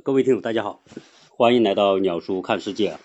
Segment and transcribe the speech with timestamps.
[0.00, 0.82] 各位听友，大家好，
[1.28, 2.98] 欢迎来到鸟叔看世界。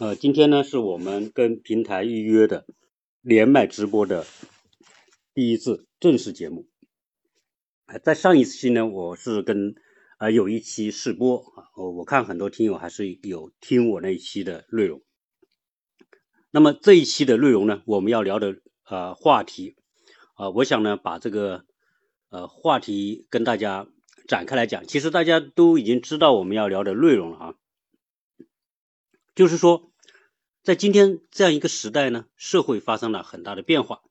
[0.00, 2.66] 呃，今天呢是我们跟平台预约的
[3.20, 4.26] 连麦直播的
[5.32, 6.66] 第一次正式节目。
[8.02, 9.76] 在上一期呢，我是跟
[10.18, 15.02] 呃有一期试播啊，我我看很多听友还是有听我那一期的内容。
[16.50, 18.56] 那么这一期的内容呢，我们要聊的
[18.86, 19.76] 呃话题
[20.34, 21.64] 啊，我想呢把这个。
[22.32, 23.88] 呃，话题跟大家
[24.30, 27.54] 展开来讲，其实大家都已经知道我们要聊的内容了啊。
[29.34, 29.90] 就是说，
[30.62, 34.04] 在今天这样一个时代呢，社会发生了很大的变化。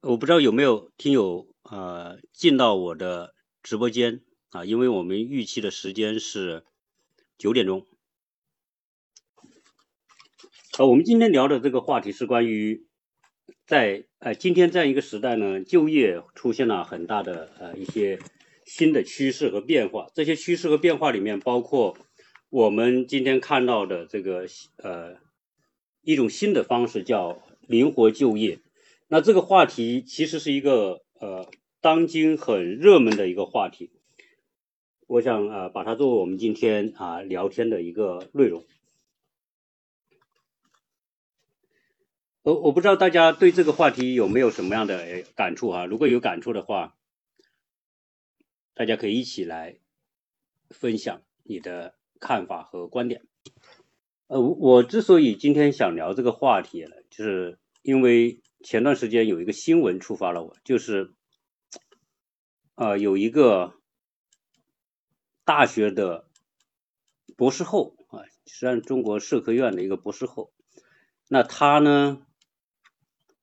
[0.00, 4.64] 我不知道有没有听友呃进到我的直播间啊？
[4.64, 6.64] 因为我们预期的时间是
[7.38, 7.86] 九点钟。
[10.78, 12.89] 呃，我们今天聊的这个话题是关于。
[13.66, 18.18] 在呃今天这样一个时代呢，就业出现了很大的呃一些
[18.64, 20.08] 新的趋势和变化。
[20.14, 21.96] 这些趋势和变化里面，包括
[22.50, 25.16] 我们今天看到的这个呃
[26.02, 28.58] 一种新的方式，叫灵活就业。
[29.08, 31.48] 那这个话题其实是一个呃
[31.80, 33.90] 当今很热门的一个话题。
[35.06, 38.64] 我想啊把它作为我们今天啊聊天的一个内容。
[42.42, 45.84] 我我不知道大家对这个话题有没有什么样的感触哈？
[45.84, 46.96] 如果有感触的话，
[48.72, 49.78] 大家可以一起来
[50.70, 53.26] 分享你的看法和观点。
[54.26, 61.12] 呃，我之所以今天想聊这个话题呢，就是因为前段时间有一个新闻触发了我，就是
[62.74, 63.74] 呃有一个
[65.44, 66.26] 大学的
[67.36, 70.54] 博士后啊，实际上中国社科院的一个博士后，
[71.28, 72.26] 那他呢？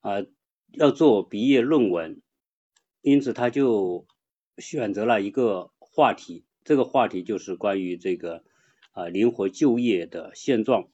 [0.07, 0.25] 啊，
[0.71, 2.21] 要做毕业论文，
[3.01, 4.07] 因此他就
[4.57, 8.45] 选择了一个话题，这个话题就是关于这个
[8.91, 10.87] 啊灵活就业的现状。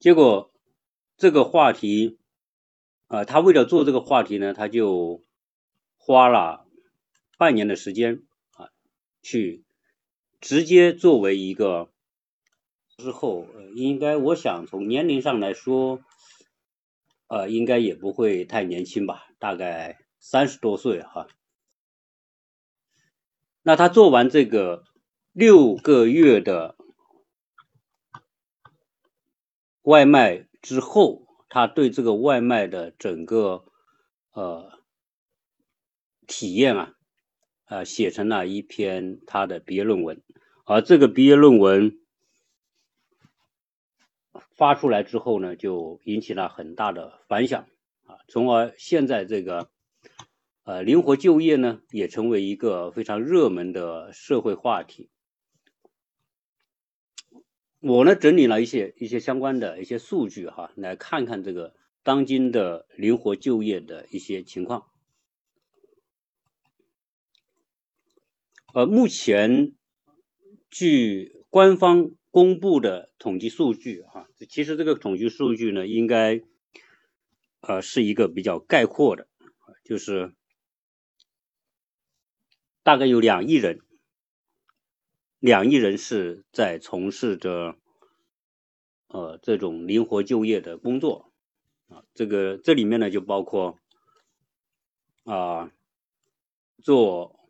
[0.00, 0.52] 结果
[1.16, 2.18] 这个话题
[3.06, 5.22] 啊，他为了做这个话题呢，他就
[5.96, 6.66] 花了
[7.38, 8.24] 半年的时间
[8.54, 8.70] 啊，
[9.22, 9.62] 去
[10.40, 11.93] 直接作为一个。
[12.96, 16.00] 之后，应该我想从年龄上来说，
[17.26, 21.26] 呃，应该也不会太年轻吧，大概三十多岁哈。
[23.62, 24.84] 那他做完这个
[25.32, 26.76] 六个月的
[29.82, 33.64] 外卖之后，他对这个外卖的整个
[34.32, 34.78] 呃
[36.28, 36.94] 体验啊，
[37.64, 40.22] 啊，写成了一篇他的毕业论文，
[40.64, 41.98] 而这个毕业论文。
[44.56, 47.66] 发出来之后呢，就引起了很大的反响
[48.04, 49.68] 啊，从而现在这个
[50.62, 55.10] 呃灵活就业呢，也成为一个非常热门的社会话题。
[57.80, 64.86] 我呢整理了一些一些相关的一些数据哈，来看看这个当今的灵活就业的一些情况。
[68.72, 69.74] 呃，目前
[70.70, 72.12] 据官方。
[72.34, 76.42] 公布的统计数据，哈，其实这个统计数据呢，应该，
[77.60, 79.28] 呃，是一个比较概括的，
[79.84, 80.34] 就是
[82.82, 83.78] 大概有两亿人，
[85.38, 87.76] 两亿人是在从事着，
[89.06, 91.30] 呃，这种灵活就业的工作，
[91.86, 93.78] 啊，这个这里面呢就包括，
[95.22, 95.70] 啊，
[96.82, 97.48] 做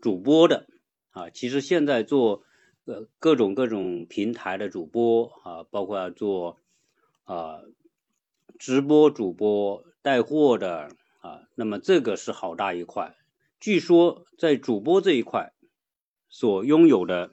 [0.00, 0.66] 主播的，
[1.10, 2.42] 啊，其实现在做。
[2.84, 6.58] 呃，各种各种平台的主播啊，包括做
[7.24, 7.60] 啊
[8.58, 10.88] 直播主播带货的
[11.20, 13.16] 啊，那么这个是好大一块。
[13.60, 15.52] 据说在主播这一块
[16.28, 17.30] 所拥有的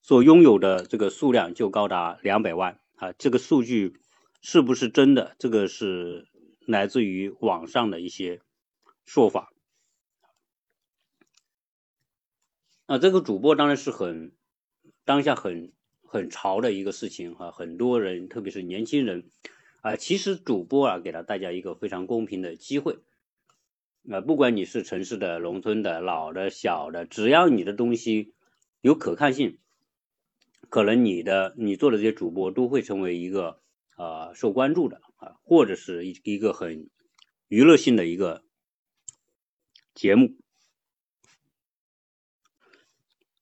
[0.00, 4.00] 所拥有的这个数量就高达两百万啊，这个数据
[4.40, 5.36] 是不是真的？
[5.38, 6.26] 这个是
[6.66, 8.40] 来自于网上的一些
[9.04, 9.52] 说法。
[12.90, 14.32] 啊，这个主播当然是很
[15.04, 15.70] 当下很
[16.02, 19.30] 很潮的一个事情哈，很多人特别是年轻人
[19.80, 22.98] 啊，其实主播啊给了大家一个非常公平的机会
[24.10, 28.34] 啊，不管你是城市的、农村的、老的、小的，只要你的东西
[28.80, 29.58] 有可看性，
[30.68, 33.60] 可能你的你做的这些主播都会成为一个
[33.94, 36.90] 啊受关注的啊，或者是一一个很
[37.46, 38.42] 娱乐性的一个
[39.94, 40.34] 节目。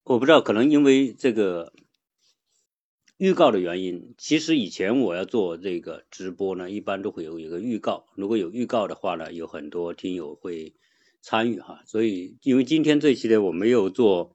[0.09, 1.75] 我不知道，可能因为这个
[3.19, 8.07] 预告的原因，其实以前我要做这个直播呢，一般都会有一个预告。
[8.15, 10.75] 如果有预告的话呢，有很多听友会
[11.21, 11.83] 参与哈。
[11.85, 14.35] 所以，因为今天这期呢，我没有做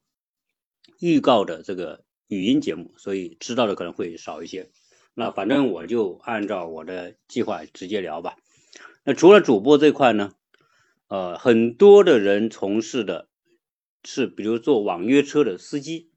[1.00, 4.70] 预告的这个语音节目，所以知道的可能会少一些。
[5.16, 8.38] 那反正我就按照我的计划直接聊吧。
[9.04, 10.36] 那除了主播这块呢，
[11.08, 13.28] 呃，很多的人从事的
[14.04, 16.10] 是，比如做网约车的司机。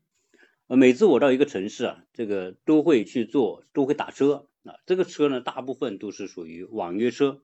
[0.68, 4.74] 呃，每次我到一个城市啊，这个都会去坐，都会打车啊。
[4.84, 7.40] 这个车呢，大部分都是属于网约车。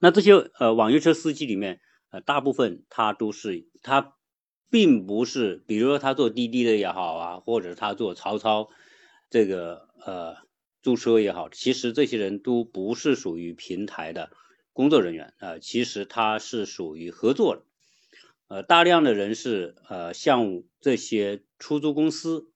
[0.00, 1.80] 那这些呃网约车司机里面，
[2.10, 4.14] 呃，大部分他都是他，
[4.70, 8.70] 并不是，比如说他做滴滴的也好啊，或者他做曹操
[9.28, 10.36] 这个呃
[10.80, 14.30] 租车也好，其实这些人都不是属于平台的
[14.72, 17.62] 工作人员啊，其实他是属于合作的。
[18.52, 22.52] 呃，大量的人是呃，向这些出租公司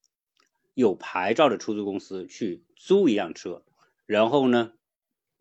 [0.75, 3.65] 有牌照的出租公司去租一辆车，
[4.05, 4.75] 然后呢，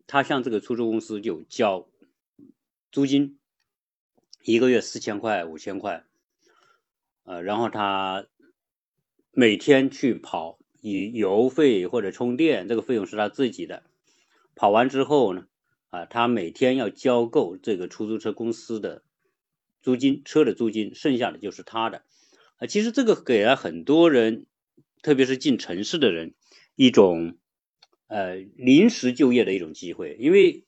[0.06, 1.86] 他向这个出租公司就交
[2.90, 3.38] 租金，
[4.44, 6.06] 一个月四千块、五千块，
[7.24, 8.26] 呃，然后他
[9.32, 13.82] 每天去跑，以油费或者充电，这个费用是他自己的。
[14.54, 15.48] 跑完之后呢，
[15.90, 19.02] 啊，他每天要交够这个出租车公司的。
[19.86, 22.02] 租金车的租金，剩下的就是他的
[22.56, 22.66] 啊。
[22.66, 24.46] 其实这个给了很多人，
[25.00, 26.34] 特别是进城市的人，
[26.74, 27.38] 一种
[28.08, 30.64] 呃临时就业的一种机会，因为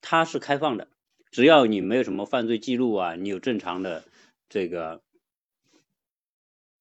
[0.00, 0.88] 它是开放的，
[1.30, 4.04] 只要你没有什么犯罪记录啊，你有正常的
[4.48, 5.00] 这个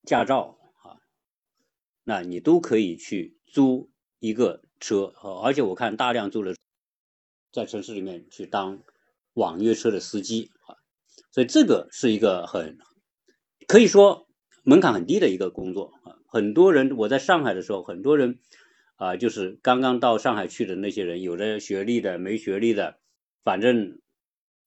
[0.05, 0.97] 驾照啊，
[2.03, 6.55] 那你都可以去租一个车啊而且我看大量租了
[7.51, 8.81] 在城市里面去当
[9.33, 10.81] 网约车的司机啊。
[11.35, 12.77] 所以这个是一个很
[13.67, 14.29] 可以说
[14.63, 18.39] 门槛很低的一个工作啊，很多人我在上海的时候，很多人
[18.95, 22.99] 啊，就是刚刚到上海去的那些人，有的学历的，没学历的，
[23.43, 23.99] 反正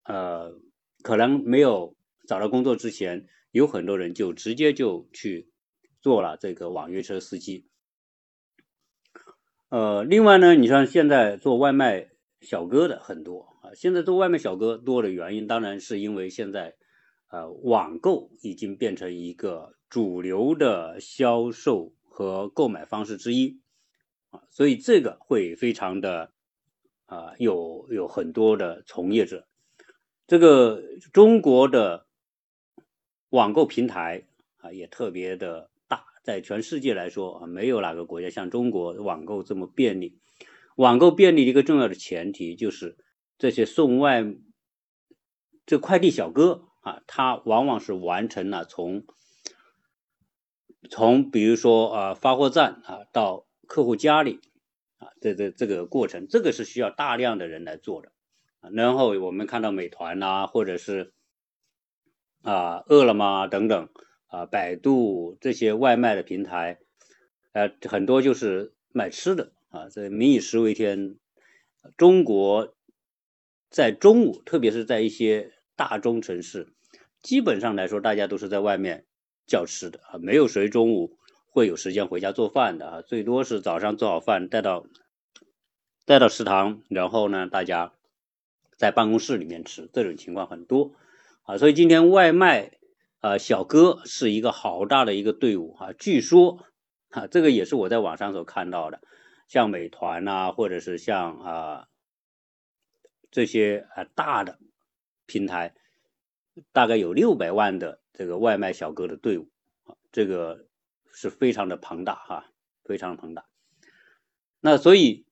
[0.04, 0.60] 呃，
[1.02, 5.50] 可能没有找到工作之前，有很多人就直接就去
[6.02, 7.66] 做了这个网约车司机。
[9.70, 12.10] 呃，另外呢，你像现在做外卖
[12.42, 13.57] 小哥的很多。
[13.74, 16.74] 现在做外卖小哥多的原因，当然是因为现在，
[17.28, 23.60] 呃，网购已经变成一个主流的销售和购买方式之一，
[24.30, 26.32] 啊，所以这个会非常的，
[27.06, 29.46] 啊，有有很多的从业者。
[30.26, 30.82] 这个
[31.12, 32.06] 中国的
[33.30, 34.24] 网购平台
[34.58, 40.18] 啊，也特别的大，在全世界来说啊，没有哪个国家像中国网购这么便利。
[40.76, 42.96] 网购便利的一个重要的前提就是。
[43.38, 44.24] 这些送外
[45.64, 49.04] 这快递小哥啊，他往往是完成了从
[50.90, 54.40] 从比如说啊发货站啊到客户家里
[54.96, 58.10] 啊这这这个过程，这个是需要大量的人来做的。
[58.72, 61.12] 然后我们看到美团呐，或者是
[62.42, 63.88] 啊饿了么等等
[64.26, 66.80] 啊百度这些外卖的平台，
[67.52, 71.16] 呃很多就是卖吃的啊，这民以食为天，
[71.96, 72.74] 中国。
[73.70, 76.72] 在中午，特别是在一些大中城市，
[77.20, 79.04] 基本上来说，大家都是在外面
[79.46, 81.18] 叫吃的啊，没有谁中午
[81.50, 84.86] 会有时间回家做饭的啊，最多是早上做好饭带到
[86.06, 87.92] 带到食堂，然后呢，大家
[88.78, 90.94] 在办公室里面吃，这种情况很多
[91.42, 92.78] 啊，所以今天外卖
[93.20, 96.64] 啊小哥是一个好大的一个队伍啊，据说
[97.10, 99.00] 啊，这个也是我在网上所看到的，
[99.46, 101.84] 像美团呐，或者是像啊。
[103.30, 104.58] 这些啊大的
[105.26, 105.74] 平台
[106.72, 109.48] 大概有六百万的这个外卖小哥的队伍
[109.84, 110.66] 啊，这个
[111.12, 112.52] 是非常的庞大哈，
[112.84, 113.46] 非常庞大。
[114.60, 115.26] 那所以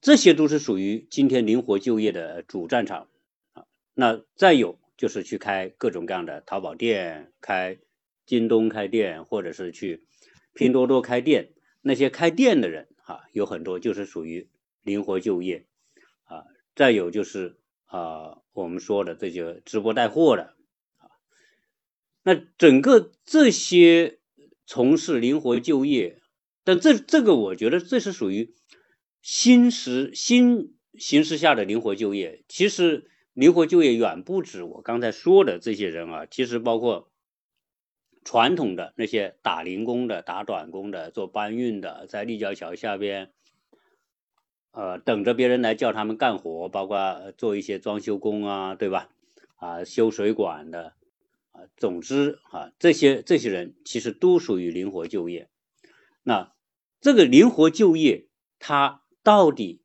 [0.00, 3.08] 这些都是属于今天灵活就业的主战场
[3.52, 3.66] 啊。
[3.92, 7.78] 那再有就是去开各种各样的淘宝店、开
[8.24, 10.06] 京东开店，或者是去
[10.54, 11.52] 拼多多开店，
[11.82, 14.48] 那些开店的人啊，有很多就是属于
[14.82, 15.66] 灵活就业。
[16.74, 20.54] 再有就是啊，我们说的这些直播带货的
[20.98, 21.10] 啊，
[22.22, 24.18] 那整个这些
[24.66, 26.20] 从事灵活就业，
[26.64, 28.54] 但这这个我觉得这是属于
[29.20, 32.44] 新时新形势下的灵活就业。
[32.48, 37.10] 其实灵活就业远不止我刚才说的这些人啊，其实包括
[38.24, 43.32] 传统的那些打零工的、打短工的、做搬运的，在立交桥下边。
[44.72, 49.08] 呃，等着别人来叫他们干活，包括做一些装修工啊，对吧？
[49.56, 50.94] 啊，修水管的，
[51.50, 55.50] 啊，总之啊，这些这些人其实都属于灵活就业。
[56.22, 56.52] 那
[57.00, 59.82] 这个灵活就业，它到底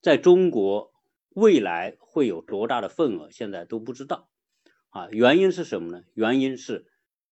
[0.00, 0.92] 在中国
[1.30, 4.28] 未来会有多大的份额，现在都不知道。
[4.90, 6.04] 啊，原因是什么呢？
[6.14, 6.86] 原因是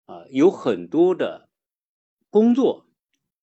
[0.06, 1.50] 啊，有很多的
[2.29, 2.88] 工作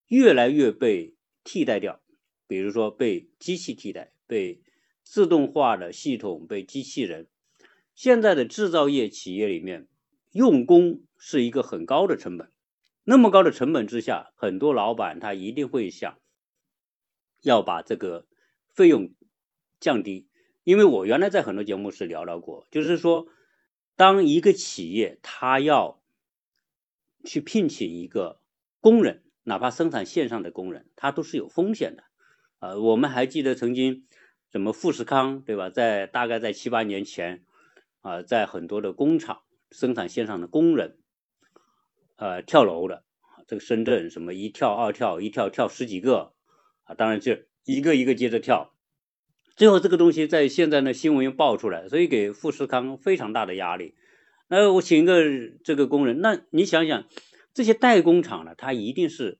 [0.07, 2.01] 越来越被替代掉，
[2.47, 4.61] 比如说被机器替代，被
[5.03, 7.27] 自动化的系统，被机器人。
[7.93, 9.87] 现在的制造业企业里面，
[10.31, 12.51] 用工是一个很高的成本。
[13.03, 16.17] 那么高的成本之下，很多老板他一定会想
[17.41, 18.27] 要把这个
[18.67, 19.13] 费用
[19.79, 20.27] 降低。
[20.63, 23.27] 因为我原来在很多节目是聊到过，就是说，
[23.95, 26.01] 当一个企业他要
[27.23, 28.41] 去聘请一个
[28.81, 32.03] 工人，哪怕生产线上的工人，他都是有风险的。
[32.59, 34.05] 呃，我们还记得曾经
[34.51, 35.69] 什么富士康，对吧？
[35.69, 37.43] 在大概在七八年前，
[38.01, 40.97] 啊，在很多的工厂生产线上的工人。
[42.17, 43.03] 呃，跳楼的，
[43.45, 46.33] 这个深圳什么一跳二跳，一跳跳十几个，
[46.85, 48.73] 啊，当然就一个一个接着跳，
[49.57, 53.95] 最后这个东西在现在呢新闻又爆出来，所以给富士康非常大的压力。
[54.47, 55.23] 那我请一个
[55.65, 57.05] 这个工人，那你想想，
[57.53, 59.39] 这些代工厂呢，它一定是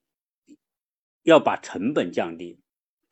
[1.23, 2.59] 要把成本降低，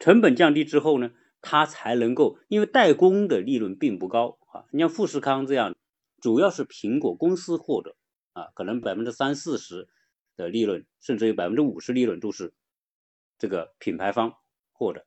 [0.03, 4.65] 成本降低之后呢，它才能够，因为代工的利润并不高啊。
[4.71, 5.73] 你像富士康这样，
[6.19, 7.95] 主要是苹果公司获得。
[8.33, 9.87] 啊，可能百分之三四十
[10.35, 12.53] 的利润，甚至有百分之五十利润都是
[13.39, 14.33] 这个品牌方
[14.73, 15.05] 获得。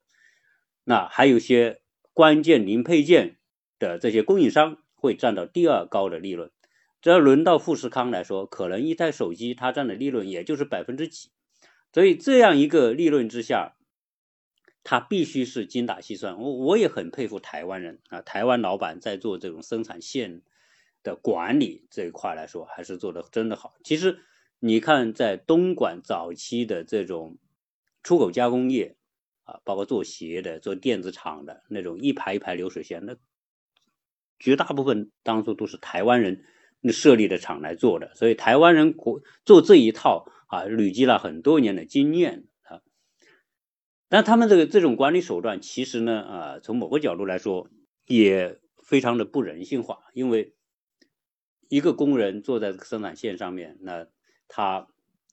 [0.84, 1.82] 那还有些
[2.14, 3.36] 关键零配件
[3.78, 6.50] 的这些供应商会占到第二高的利润。
[7.02, 11.28] 只要轮到富士康来说，可能一台手机它占的利润也就是百分之几。
[11.92, 13.76] 所以这样一个利润之下，
[14.86, 16.38] 它必须是精打细算。
[16.38, 20.42] 我我也很佩服台湾人啊，台湾老板在做这种生产线。
[21.02, 23.74] 的管理这一块来说，还是做的真的好。
[23.84, 24.18] 其实
[24.58, 27.38] 你看，在东莞早期的这种
[28.02, 28.96] 出口加工业
[29.44, 33.14] 啊，包括做鞋的、做电子厂的那种一排一排流水线，那
[34.40, 36.42] 绝大部分当初都是台湾人
[36.90, 38.12] 设立的厂来做的。
[38.16, 42.46] 所以台湾人国做这一套啊，累积了很多年的经验。
[44.08, 47.68] 但他们这个这种管理手段，其实呢啊，从某个角度来说，
[48.06, 50.52] 也非常的不人性化，因为。
[51.68, 54.06] 一个工人坐在生产线上面，那
[54.46, 54.86] 他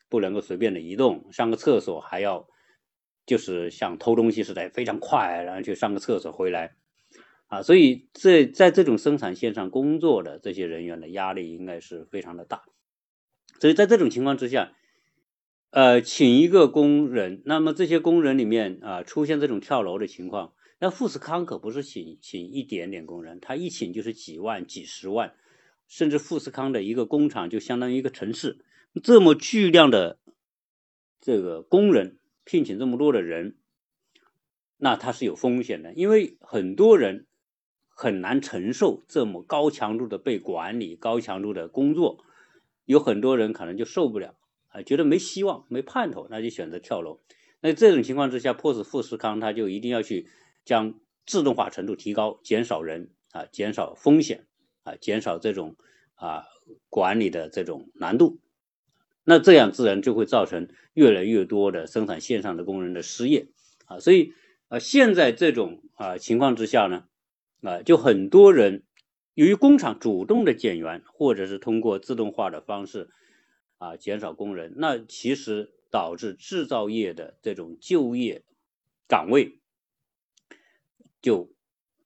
[0.10, 2.48] 不能够随便的移动，上个厕所还要
[3.28, 6.76] 就是像偷东西似的非常快，然后去上个厕所回来
[7.46, 12.64] 啊，所以这在这种生产线上工作的这些人员的压力应该是非常的大。
[13.60, 14.74] 所以在这种情况之下，
[15.74, 25.34] 呃，请一个工人，那么这些工人里面啊出现这种跳楼的情况，那富士康可不是请请一点点工人，他一请就是几万、几十万。
[25.88, 28.60] 甚至富士康的一个工厂就相当于一个城市，
[29.02, 30.20] 这么巨量的
[31.20, 33.56] 这个工人聘请这么多的人，
[34.78, 37.26] 那它是有风险的，因为很多人
[37.90, 42.24] 很难承受这么高强度的被管理、高强度的工作，
[42.86, 44.36] 有很多人可能就受不了
[44.74, 47.22] 啊，觉得没希望、没盼头，那就选择跳楼。
[47.62, 50.28] 那这种情况之下，迫使富士康他就一定要去
[50.66, 54.46] 将自动化程度提高，减少人啊，减少风险。
[54.86, 55.78] 啊，减少这种
[56.16, 56.44] 啊
[56.90, 58.42] 管理的这种难度，
[59.24, 63.48] 那这样自然就会造成越来越多的生产线上的工人的失业
[63.86, 64.34] 啊，所以
[64.68, 67.06] 啊现在这种啊情况之下呢，
[67.62, 68.84] 啊就很多人
[69.36, 73.10] 由于工厂主动的减员，或者是通过自动化的方式
[73.84, 78.44] 啊减少工人，那其实导致制造业的这种就业
[79.08, 79.60] 岗位
[81.22, 81.54] 就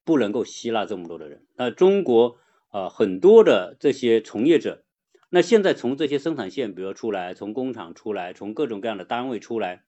[0.04, 2.40] 不能够吸纳这么多的人，那中国。
[2.70, 4.84] 啊，很多的这些从业者，
[5.30, 9.86] 那现在从这些生产线，比如出来，从工厂出来，从各种各样的单位出来，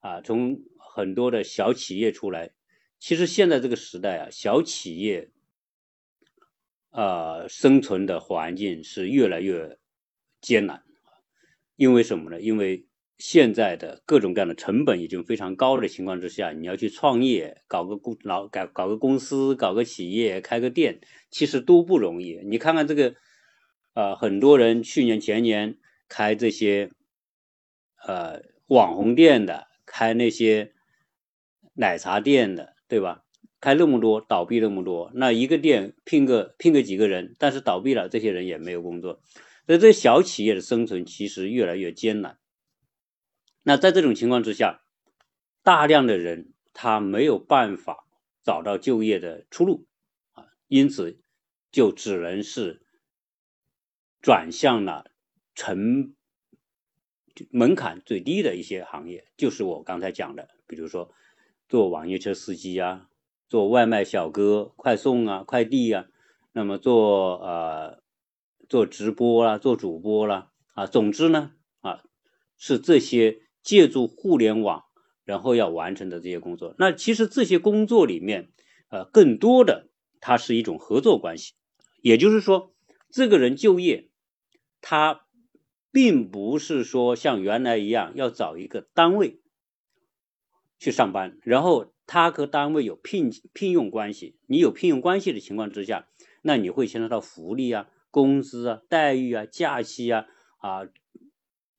[0.00, 2.52] 啊，从很多的小企业出来，
[3.00, 5.30] 其实现在这个时代啊，小企业，
[6.90, 9.78] 啊，生存的环境是越来越
[10.42, 10.84] 艰难，
[11.78, 12.40] 因为什么呢？
[12.40, 12.86] 因为
[13.18, 20.98] 现在的各种各样的成本已经非常高的情况之下，你要去创业，搞个公老搞搞个公司，搞个企业，开个店，
[21.30, 22.40] 其实都不容易。
[22.44, 23.14] 你看看这个，
[23.94, 26.90] 呃，很多人去年前年开这些，
[28.04, 30.72] 呃，网红店的，开那些
[31.74, 33.22] 奶茶店的，对吧？
[33.60, 39.20] 开那么多，倒闭那么多，那一个店聘个聘个几个人，但是倒闭了，这些人也没有工作，
[39.68, 42.38] 所以这些小企业的生存其实越来越艰难。
[43.62, 44.82] 那在这种情况之下，
[45.62, 48.06] 大量的人他没有办法
[48.42, 49.86] 找到就业的出路
[50.32, 51.20] 啊，因此
[51.70, 52.80] 就只能是
[54.22, 55.10] 转向了
[55.54, 56.14] 成
[57.50, 61.12] 门槛最低的一些行业，就是我刚才讲的，比如说
[61.68, 63.10] 做网约车司机啊，
[63.50, 66.06] 做外卖小哥、快送啊、快递啊，
[66.52, 68.02] 那么做呃
[68.68, 72.02] 做直播啦、做主播啦啊，总之呢啊
[72.56, 74.84] 是这些借助互联网
[75.24, 76.74] 然后要完成的这些工作。
[76.78, 78.52] 那其实这些工作里面，
[78.90, 79.88] 呃，更多的
[80.20, 81.54] 它是一种合作关系，
[82.02, 82.74] 也就是说，
[83.10, 84.10] 这个人就业，
[84.80, 85.24] 他。
[85.90, 89.40] 并不是说像原来一样要找一个单位
[90.78, 94.38] 去上班，然后他和单位有聘聘用关系。
[94.46, 96.06] 你有聘用关系的情况之下，
[96.42, 100.26] 那你会牵扯到福利啊、工资啊、待遇啊、假期啊
[100.58, 100.88] 啊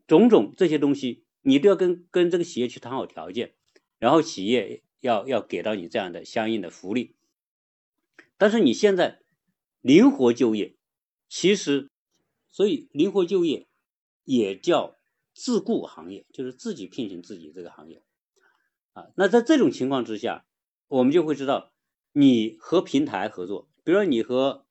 [0.07, 3.53] 种种这些东西，你都要跟跟这个企业去谈好条件，
[3.97, 7.15] 然后企业要要给到你这样的相应的福利。
[8.37, 9.21] 但是你现在
[9.81, 10.75] 灵活就业，
[11.27, 11.89] 其实
[12.49, 13.67] 所以灵活就业。
[14.25, 14.95] 也叫
[15.33, 18.03] 自雇行业，就是自己聘请自己这个行业，
[18.93, 20.45] 啊，那在这种情况之下，
[20.87, 21.73] 我们就会知道，
[22.11, 24.67] 你和平台合作，比如说你和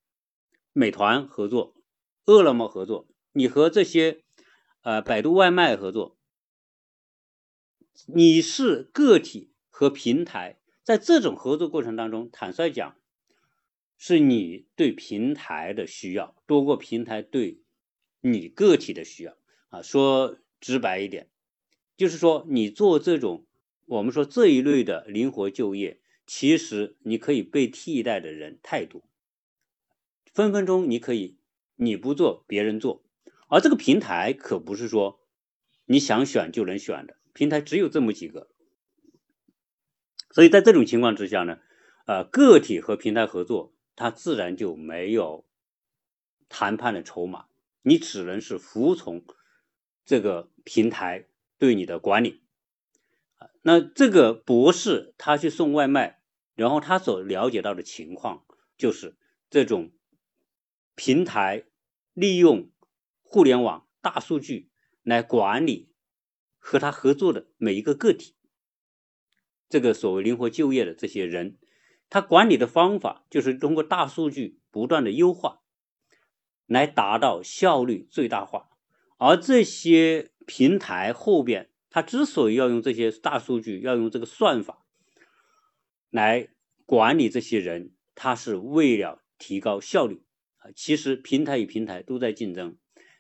[0.78, 1.74] 美团合作、
[2.24, 4.22] 饿了么合作，你和这些
[4.82, 6.16] 呃百度外卖合作，
[8.06, 12.96] 你是个体和平台，在这种合作过程当中，坦率讲，
[13.96, 17.60] 是你对平台的需要多过平台对
[18.20, 19.36] 你个体的需要。
[19.70, 21.28] 啊，说直白一点，
[21.96, 23.48] 就是说你做这种
[23.86, 29.02] 我们说这一类的灵活就业，其实你可以被替代的人太多，
[30.38, 31.36] 分分钟你可以
[31.74, 33.02] 你不做别人做，
[33.48, 35.18] 而这个平台可不是说
[35.84, 38.48] 你想选就能选的，平台只有这么几个，
[40.30, 41.58] 所以在这种情况之下呢，
[42.06, 45.44] 呃，个体和平台合作，它自然就没有
[46.48, 47.46] 谈判的筹码，
[47.82, 49.24] 你只能是服从。
[50.04, 51.26] 这个平台
[51.58, 52.40] 对你的管理，
[53.60, 56.22] 那这个博士他去送外卖，
[56.54, 58.46] 然后他所了解到的情况
[58.78, 59.16] 就是
[59.50, 59.90] 这种
[60.98, 61.62] 平台
[62.12, 62.72] 利用
[63.22, 64.68] 互联网大数据
[65.04, 65.92] 来管理
[66.56, 68.34] 和他合作的每一个个体，
[69.68, 71.56] 这个所谓灵活就业的这些人，
[72.10, 75.60] 他管理的方法就是通过大数据不断的优化，
[76.66, 78.68] 来达到效率最大化。
[79.18, 84.84] 而这些平台后边，他之所以要用这些大数据，要用这个算法
[86.10, 86.48] 来
[86.84, 90.24] 管理这些人，他是为了提高效率。
[90.58, 92.76] 啊其实平台与平台都在竞争，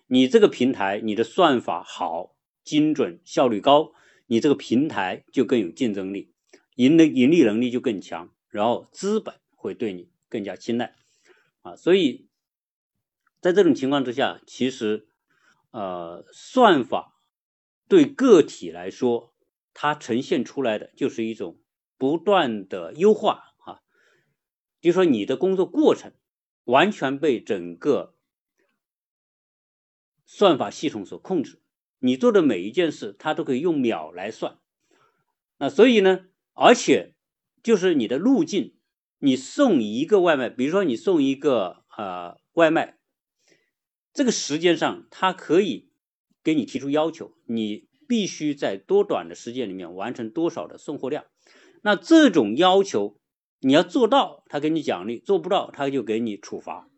[0.06, 3.92] 你这个平台你的算法好、精准、效率高，
[4.26, 6.32] 你这个平台就更有竞争力，
[6.76, 10.94] 盈的盈利能力就更强，然后资本会对你更加青睐
[11.62, 11.74] 啊。
[11.76, 12.28] 所以
[13.40, 15.06] 在这种情况之下，其实。
[15.70, 17.20] 呃，算法
[17.88, 19.34] 对个体来说，
[19.74, 21.60] 它呈现出来的就是一种
[21.98, 23.80] 不断的优化啊，
[24.80, 26.14] 就说你的工作过程
[26.68, 28.14] 完全被整个
[30.26, 31.62] 算法系统所控制，
[31.98, 34.58] 你做的每一件事，它都可以用秒来算。
[35.56, 37.14] 那所以呢，而且
[37.62, 38.76] 就是你的路径，
[39.18, 42.98] 你送一个外卖，比如说你送一个呃外卖。
[44.12, 45.90] 这个时间上，它可以
[46.44, 51.24] 给你提出要求，你必须在多短的时间里面完成多少的送货量。
[51.80, 53.18] 那这种要求
[53.60, 56.88] 你要做到，他给你奖励；做不到，他就给你处罚。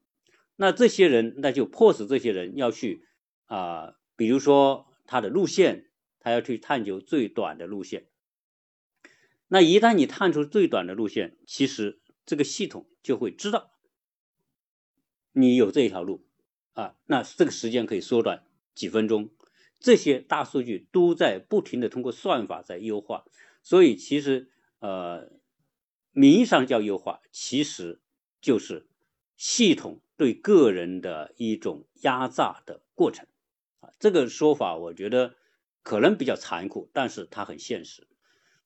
[0.57, 3.07] 那这些人，那就迫使这些人要去
[3.47, 8.07] 啊，比如说他的路线，他要去探究最短的路线。
[9.49, 13.71] 那一旦你探出最短的路线，其实这个系统就会知道
[15.33, 16.27] 你有这一条路。
[16.75, 18.45] 啊，那这个时间可以缩短
[18.75, 19.31] 几分钟，
[19.81, 23.25] 这些大数据都在不停的通过算法在优化，
[23.63, 25.29] 所以其实呃，
[26.13, 28.01] 名义上叫优化，其实
[28.41, 28.87] 就是
[29.37, 33.27] 系统对个人的一种压榨的过程
[33.81, 33.91] 啊。
[33.99, 35.35] 这个说法我觉得
[35.83, 38.07] 可能比较残酷，但是它很现实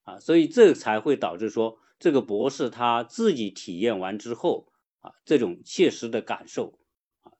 [0.03, 4.69] 啊，所以这才会导致说这个博士他自己体验完之后
[5.01, 6.79] 啊，这种切实的感受
[7.23, 7.33] 啊。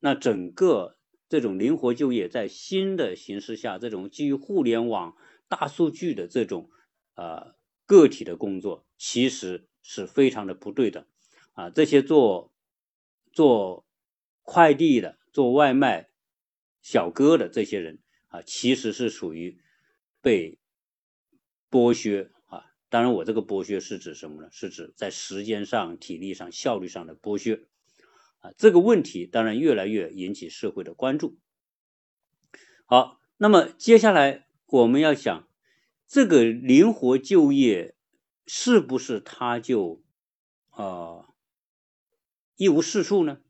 [0.00, 0.96] 那整个
[1.28, 5.16] 这种灵活就业，在新的形势下，这种基于互联网、
[5.48, 6.68] 大数据的这种
[7.14, 7.54] 呃
[7.92, 11.06] 个体的工作，其实是非常的不对的
[11.52, 11.68] 啊！
[11.68, 12.50] 这些做
[13.34, 13.86] 做
[14.40, 16.08] 快递的、做外卖
[16.80, 19.60] 小哥的这些人啊，其实是属于
[20.22, 20.58] 被
[21.70, 22.72] 剥削啊！
[22.88, 24.48] 当然，我这个剥削是指什么呢？
[24.50, 27.66] 是指在时间上、体力上、效率上的剥削。
[28.38, 31.36] 啊，这个问题当然越来越引起社会的关注。
[32.86, 35.46] 好，那么接下来我们要想，
[36.12, 37.94] 这个灵活就业
[38.46, 40.04] 是不是它就
[40.68, 41.24] 啊
[42.54, 43.40] 一无是处呢？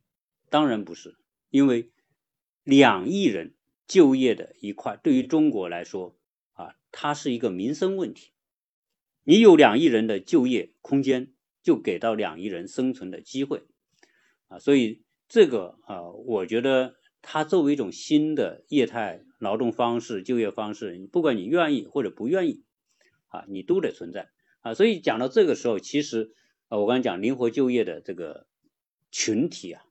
[0.49, 1.17] 当然不是，
[1.51, 1.91] 因为
[2.63, 3.57] 两亿人
[3.89, 6.17] 就业的一块，对于中国来说
[6.53, 8.31] 啊，它是一个民生问题。
[9.25, 13.65] 你有两亿人的就业空间，就给到两亿人生存的机会
[14.47, 22.63] 啊，所以这个啊，我觉得它作为一种新的业态劳动方式、就业方式，不管你愿意或者不愿意
[23.29, 24.73] 啊，你都得存在啊。
[24.73, 26.33] 所以讲到这个时候，其实
[26.69, 28.47] 啊，我刚才讲灵活就业的这个
[29.11, 29.83] 群体啊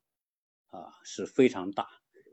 [0.72, 1.88] 啊是非常大。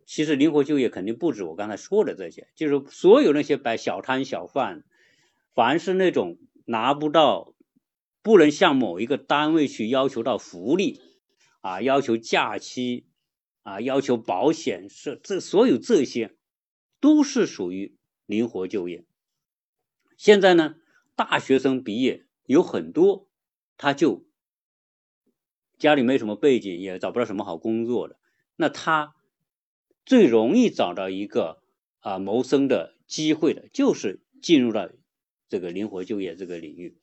[0.07, 4.85] 其实灵活就业肯定不止我刚才说的这些，就是所有那些摆小摊小贩，
[5.55, 6.39] 凡是那种。
[6.71, 7.55] 拿不到，
[8.21, 11.01] 不能向某一个单位去要求到福利，
[11.63, 13.07] 啊，要求假期，
[13.63, 16.37] 啊，要求保险，是这所有这些，
[17.01, 19.05] 都是属于灵活就业。
[20.17, 20.77] 现在呢，
[21.15, 23.29] 大学生毕业有很多，
[23.77, 24.27] 他就
[25.79, 28.19] 家里没什么背景，也找不到什么好工作的，
[28.57, 29.15] 那他
[30.05, 31.63] 最容易找到一个
[32.01, 34.95] 啊谋生的机会的，就是进入了。
[35.51, 36.99] 这个灵活就业这个领域，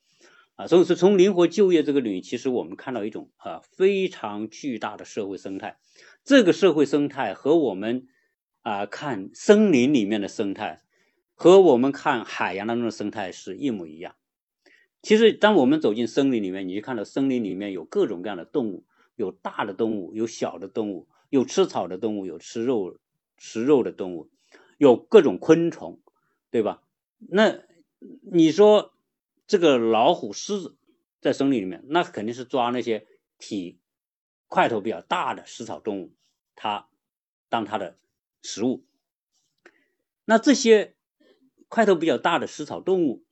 [0.54, 5.80] 啊，所以说从灵活就业这个领域，其实我们看到一种啊非常巨大的社会生态。
[6.22, 8.06] 这个社会生态和我们
[8.66, 10.82] 啊看森林里面的生态，
[11.36, 14.16] 和我们看海洋当中的生态是一模一样。
[15.02, 22.98] 其实，当我们走进森林里面，你就看到森林里面有各种各样的动物，有大的动物，有小的动物，有吃草的动物，有吃肉
[23.36, 24.28] 吃肉的动物，
[24.78, 26.00] 有各种昆虫，
[26.50, 26.82] 对吧？
[27.20, 27.60] 那
[28.32, 28.94] 你说
[29.46, 30.76] 这个老虎、狮子
[31.20, 33.06] 在森林里面，那肯定是抓那些
[33.38, 33.78] 体
[34.48, 36.12] 块头比较大的食草动物，
[36.56, 36.88] 它
[37.48, 37.96] 当它的
[38.46, 38.86] 食物。
[40.24, 40.94] 那这些
[41.68, 43.24] 块头比较大的食草动物，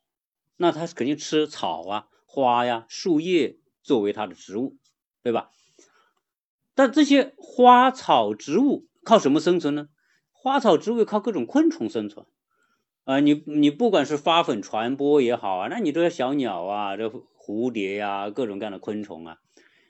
[0.57, 4.77] 那它是肯定吃草啊、花呀、树叶作为它的食物，
[5.23, 5.51] 对吧？
[6.75, 9.89] 但这些花草植物靠什么生存呢？
[10.33, 12.27] 花草植物靠各种昆虫生存。
[13.05, 19.39] 啊，你你不管是花粉传播也好啊，那你这些小鸟啊，这蝴蝶呀，各种各样的昆虫啊，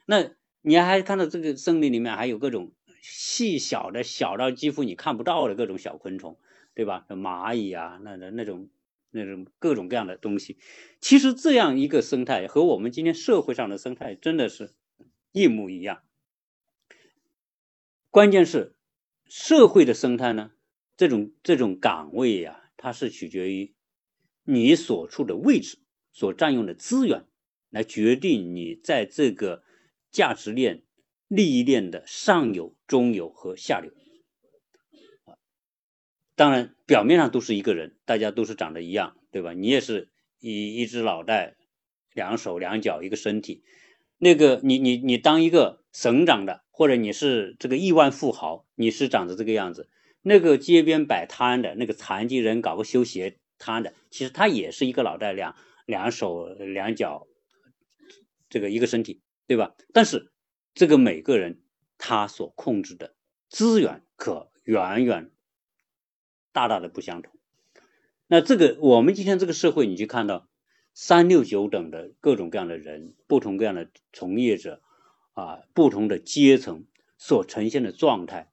[0.05, 2.73] 那你还看到这个森林里面还有各种
[3.07, 6.37] 细小的小到几乎你看不到的各种小昆虫，
[6.73, 7.05] 对吧？
[7.09, 8.69] 蚂蚁啊，那那那种
[9.11, 10.57] 那种各种各样的东西，
[10.99, 14.73] 其实这样一个生态和我们今天社会上的生态真的是
[15.31, 16.01] 一模一样。
[18.09, 18.75] 关键是
[19.25, 20.51] 社会的生态呢，
[20.97, 22.61] 这种这种岗位呀。
[22.77, 23.73] 它是取决于
[24.43, 25.79] 你所处的位置、
[26.11, 27.25] 所占用的资源，
[27.71, 29.63] 来决定你在这个
[30.11, 30.83] 价值链、
[31.35, 33.91] 利益链的上游、中游和下游。
[36.35, 39.53] 当然，表面上都是一个人，大家都是长得一样，对吧？
[39.53, 41.55] 你也是一一只脑袋、
[42.13, 43.63] 两手两脚一个身体。
[44.17, 49.89] 那个，你你你当一个省长的，或者你是这个亿万富豪，你是长得这个样子。
[50.21, 57.27] 那个街边摆摊的那个残疾人搞个修鞋摊的，其实他也是一个脑袋两两手两脚，
[58.49, 59.75] 这个一个身体，对吧？
[59.93, 60.31] 但是
[60.75, 61.61] 这个每个人
[61.97, 63.15] 他所控制的
[63.49, 65.31] 资源可远远
[66.51, 67.33] 大大的不相同。
[68.27, 70.49] 那这个我们今天这个社会，你去看到
[70.93, 74.81] 三六九等的各种各样的人，不同各样的从业者
[75.33, 76.85] 啊，不同的阶层
[77.17, 78.51] 所呈现的状态。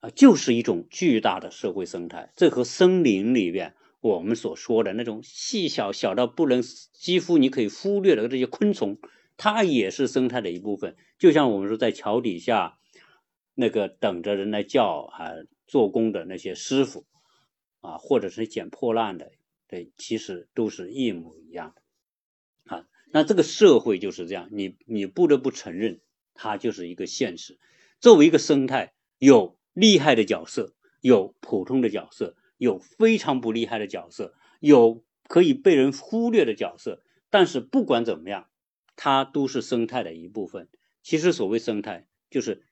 [0.00, 8.98] 啊，就是一种巨大的社会生态，这和森林里面我们所说的那种细小小到不能几乎你可以忽略的这些昆虫，
[9.42, 10.94] 它也是生态的一部分。
[11.18, 12.78] 就像我们说在桥底下
[13.56, 15.32] 那个等着人来叫啊
[15.66, 17.06] 做工的那些师傅
[17.80, 19.32] 啊，或者是捡破烂的，
[19.66, 22.86] 对，其实都是一模一样的啊。
[23.10, 26.00] 那这个社会就是这样，你你不得不承认，
[26.34, 27.58] 它就是一个现实。
[27.98, 29.58] 作为一个生态，有。
[29.74, 37.02] 厉害的角色有普通的角色，有非常不厉害的角色，有可以被人忽略的角色。
[37.30, 38.50] 但是不管怎么样，
[39.04, 40.68] 它都是生态的一部分。
[41.02, 42.64] 其实所谓生态，就是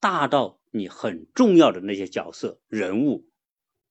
[0.00, 3.28] 大到你很重要的那些角色人物，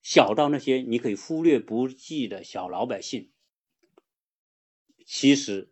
[0.01, 3.29] 小到那些你可以忽略不计的小老百姓，
[5.05, 5.71] 其实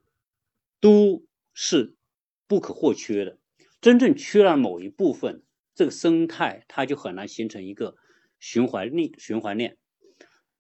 [0.80, 1.98] 都是
[2.46, 3.39] 不可或缺的。
[3.82, 5.44] 真正缺了某一部分。
[5.74, 7.96] 这个生态它就很难形成一个
[8.38, 9.80] 循环链，循环链。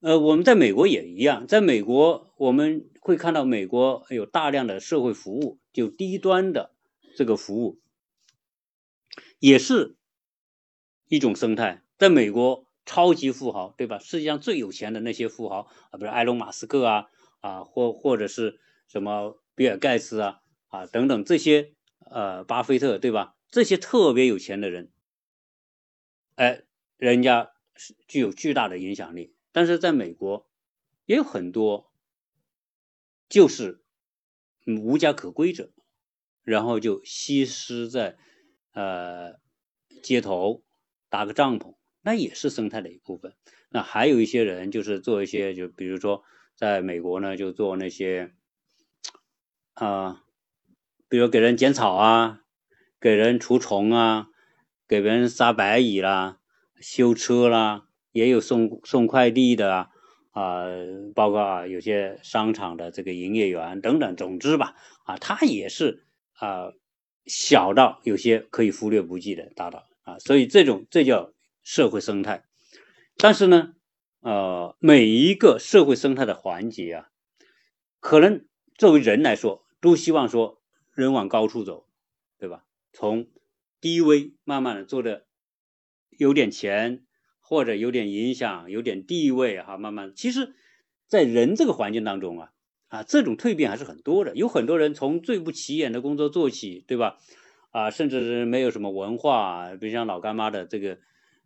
[0.01, 6.73] 呃，我们在美国也一样，在美国我们会看到美国有大量的社会服务，就低端的
[7.15, 7.79] 这个服务，
[9.37, 9.95] 也是
[11.07, 11.83] 一种生态。
[11.99, 13.99] 在美国，超级富豪，对吧？
[13.99, 17.05] 世界上最有钱的那些富豪啊，比如埃隆·马斯克啊，
[17.39, 21.75] 啊，或或者是什么比尔·盖茨啊，啊等等这些，
[22.09, 23.35] 呃，巴菲特，对吧？
[23.51, 24.91] 这些特别有钱的人，
[26.33, 26.63] 哎，
[26.97, 30.49] 人家是具有巨大的影响力，但是在美国
[31.05, 31.91] 也有很多
[33.29, 33.83] 就是
[34.65, 35.71] 无家可归者，
[36.43, 38.17] 然后就西施在
[38.73, 39.39] 呃
[40.03, 40.63] 街头
[41.09, 41.75] 搭个帐篷。
[42.03, 43.35] 那也是生态的一部分。
[43.69, 46.23] 那还有一些人就是做一些，就比如说
[46.55, 48.33] 在美国呢，就做那些
[49.73, 50.23] 啊，
[51.07, 52.43] 比如给人剪草啊，
[52.99, 54.29] 给人除虫啊，
[54.87, 56.39] 给别人杀白蚁啦，
[56.79, 59.89] 修车啦，也有送送快递的啊，
[60.31, 60.65] 啊，
[61.15, 64.15] 包括啊有些商场的这个营业员等等。
[64.15, 66.73] 总之吧，啊，他也是啊
[67.25, 71.33] 小到有些可以忽略不计的，大到啊，所以这种这叫。
[71.63, 72.43] 社会生态，
[73.17, 73.75] 但是呢，
[74.21, 77.09] 呃，每一个社会生态的环节啊，
[77.99, 80.59] 可能作为人来说，都希望说
[80.95, 81.85] 人往高处走，
[82.39, 82.65] 对吧？
[82.91, 83.27] 从
[83.79, 85.27] 低微慢慢的做的
[86.09, 87.05] 有点钱
[87.51, 90.53] 或者有点影响、有点地位哈，慢慢其实，
[91.05, 92.51] 在人这个环境当中啊，
[92.87, 94.33] 啊，这种蜕变还是很多的。
[94.37, 97.17] 有很多人从最不起眼的工作做起，对吧？
[97.71, 100.99] 啊，甚至是没有什么文化，比如像老干妈的这个。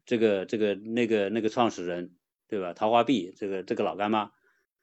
[0.08, 2.12] 这个这个那个那个创始人，
[2.48, 2.74] 对吧？
[2.74, 4.30] 桃花碧这个这个老干妈，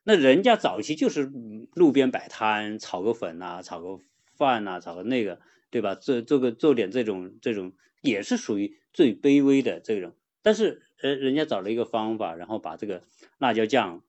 [0.03, 1.31] 那人家早期就是
[1.73, 4.03] 路边摆摊，炒个粉呐，炒个
[4.35, 5.95] 饭呐，炒个那个，对吧？
[5.95, 10.13] 做做个做点这种这种，也是属于最卑微的这种。
[10.41, 13.03] 但是呃，人家找了一个方法，然后把这个
[13.37, 14.01] 辣椒酱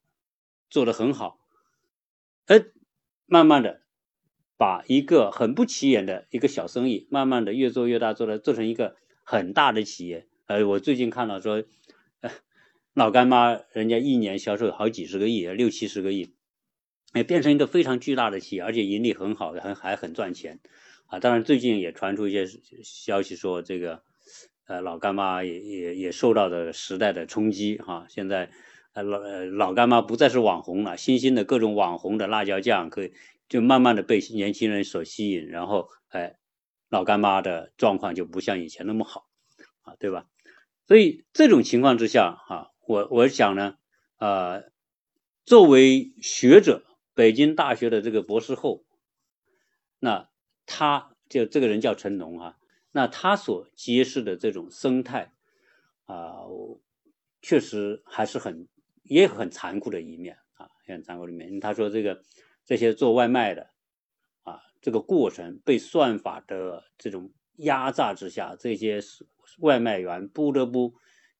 [0.70, 1.40] 做得很好，
[2.46, 2.66] 呃，
[3.26, 3.82] 慢慢的
[4.56, 10.28] 把一个很不起眼的一个小生意，慢慢的越做越大，做了做成一个很大的企业。
[10.46, 11.64] 呃，我最近看到说，
[12.92, 16.32] 老干妈人家一年销售好几十个亿，六七十个亿，
[17.12, 20.60] 哎，变成一个非常巨大的企业，而且盈利很好，还还很赚钱，
[21.06, 22.46] 啊，当然最近也传出一些
[22.84, 24.04] 消息说，这个
[24.66, 28.50] 呃老干妈也也也受到的时代的冲击哈，现在
[28.92, 33.12] 呃老老干妈不再是网红了，新兴的各种网红的辣椒酱可以
[33.48, 36.36] 就慢慢的被年轻人所吸引，然后哎
[36.88, 39.26] 老干妈的状况就不像以前那么好，
[39.82, 40.26] 啊，对吧？
[40.86, 43.76] 所以这种情况之下，哈，我我想呢，
[44.18, 44.64] 呃，
[45.44, 48.84] 作为学者，北京大学的这个博士后，
[49.98, 50.28] 那
[50.66, 52.58] 他就这个人叫陈龙哈，
[52.94, 55.32] 那他所揭示的这种生态，
[56.04, 56.44] 啊，
[57.42, 58.68] 确实还是很
[59.02, 61.58] 也很残酷的一面啊，很残酷的一面。
[61.58, 62.22] 他说这个
[62.64, 63.70] 这些做外卖的，
[64.44, 69.02] 啊，这个过程被算法的这种压榨之下，这些。
[69.60, 70.94] 外卖员不得不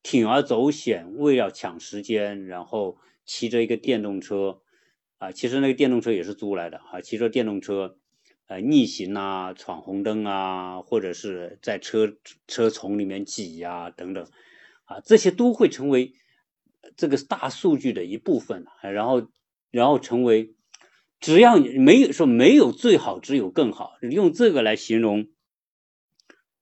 [0.05, 4.61] 铤而走险，为了抢时间，然后骑着一个电动车，
[5.19, 7.99] 啊，其实那个电动车也是租来的啊，骑着电动车，
[8.47, 14.27] 呃，逆行啊，闯红灯啊，或者是在车车丛里面挤呀，等等，
[14.85, 16.15] 啊，这些都会成为
[16.97, 19.29] 这个大数据的一部分，然后，
[19.71, 20.55] 然后成为，
[21.21, 25.29] 只要你没有说没有最好，只有更好，用这个来形容，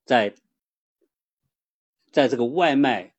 [0.04, 0.34] 在。
[2.12, 3.14] 在这个外卖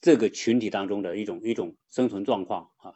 [0.00, 2.94] 这个群体当中的一种一种生存状况啊，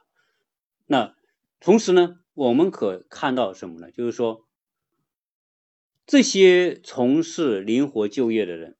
[0.86, 1.14] 那
[1.60, 3.90] 同时呢，我们可看到什么呢？
[3.90, 4.46] 就是说，
[6.06, 8.76] 这些从事灵活就业的人，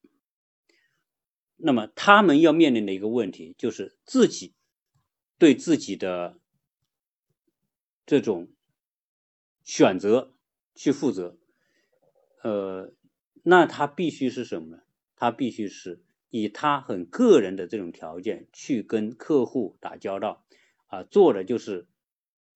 [1.56, 4.54] 那么他们要面临的一个问题，就是自己
[5.38, 6.38] 对自己的
[8.06, 8.48] 这种
[9.62, 10.34] 选择
[10.74, 11.36] 去负责。
[12.42, 12.92] 呃，
[13.42, 14.82] 那他必须是什么呢？
[15.14, 20.44] 他必须是以他很个人的这种条件去跟客户打交道，
[20.86, 21.86] 啊，做的就是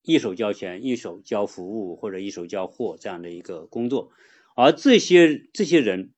[0.06, 4.10] 一手交钱，一手交服务或者一手交货这样的一个工作，
[4.54, 6.14] 而这些这些人，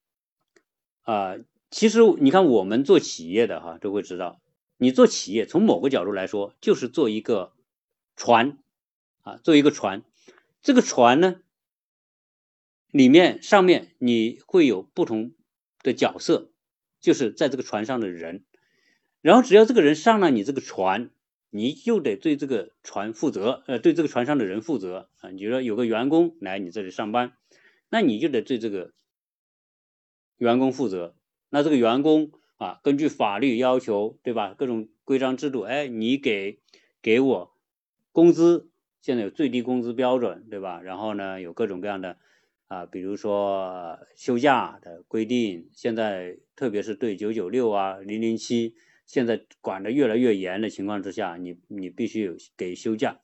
[1.02, 1.38] 啊，
[1.72, 4.40] 其实你看我们做企业的哈都会知道，
[4.76, 7.52] 你做企业从某个角度来说就是做一个
[8.14, 8.58] 船，
[9.22, 10.04] 啊，做一个船，
[10.62, 11.40] 这个船呢
[12.92, 15.32] 里面上面你会有不同。
[15.80, 16.50] 的角色
[17.00, 18.44] 就是在这个船上的人，
[19.22, 21.10] 然后只要这个人上了你这个船，
[21.50, 25.30] 你就得对这个船负责，呃，对这个船上的人负责啊。
[25.30, 27.32] 你说有个员工来你这里上班，
[27.88, 28.92] 那你就得对这个
[30.36, 31.14] 员工负责。
[31.50, 34.54] 那这个员工啊，根据法律要求，对吧？
[34.56, 36.60] 各种规章制度，哎，你给
[37.00, 37.54] 给我
[38.12, 40.80] 工资，现在有最低工资标准，对吧？
[40.82, 42.18] 然后呢，有各种各样的。
[42.66, 48.74] 啊，比如说休假的规定，现在特别是对九九六啊、零零七
[49.08, 53.18] 现在管的越来越严的情况之下，你你必须有给休假，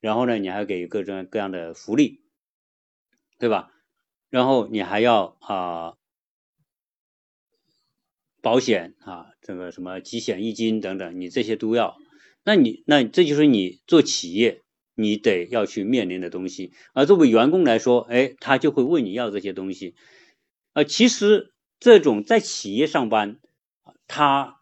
[0.00, 2.20] 然后呢，你还给各种各样的福利，
[3.38, 3.72] 对吧？
[4.28, 5.94] 然后你还要啊
[8.42, 11.96] 保险啊，这个什么几险一金等等，你这些都要。
[12.42, 14.62] 那你那这就是你做企业
[14.94, 16.72] 你得要去面临的东西。
[16.92, 19.94] 而作为员工来说，哎，他就会问你要这些东西。
[20.72, 23.38] 啊，其实这种在企业上班，
[24.08, 24.59] 他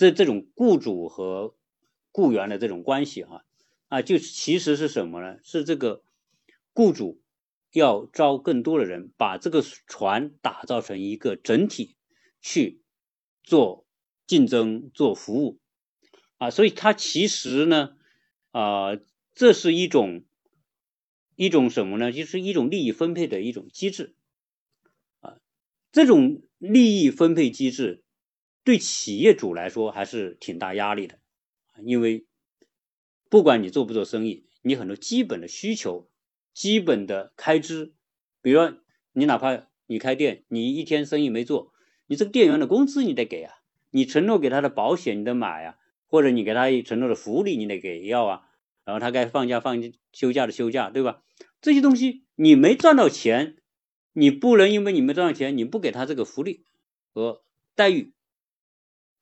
[0.00, 1.54] 这这种雇主和
[2.10, 3.44] 雇员的这种关系哈，
[3.88, 5.38] 啊，就其实是什么呢？
[5.42, 6.02] 是这个
[6.72, 7.20] 雇主
[7.70, 11.98] 要招更多的人，把这个船打造成一个整体
[12.40, 12.80] 去
[13.42, 13.86] 做
[14.26, 15.60] 竞争、做服务
[16.38, 17.90] 啊，所以它其实呢，
[18.52, 18.96] 啊，
[19.34, 20.24] 这是一种
[21.36, 22.10] 一种什么呢？
[22.10, 24.16] 就是一种利益分配的一种机制
[25.20, 25.36] 啊。
[25.92, 28.02] 这种利益分配机制
[28.64, 31.18] 对企业主来说还是挺大压力的，
[31.82, 32.26] 因为
[33.28, 36.08] 不管你做不做生意，你很多基本的需求、
[36.52, 37.94] 基本的开支，
[38.42, 38.60] 比如
[39.12, 41.72] 你哪怕你开店，你一天生意没做，
[42.06, 43.54] 你这个店员的工资你得给啊，
[43.90, 48.42] 你承诺给他的保险你得买啊，或者你给他承诺的福利你得给要啊，
[48.84, 51.22] 然后他该放假放休假的休假，对吧？
[51.60, 53.56] 这些东西你没赚到钱。
[54.12, 56.64] 你不能因为你没赚到钱，你不给他这个福利
[57.14, 57.44] 和
[57.76, 58.12] 待遇，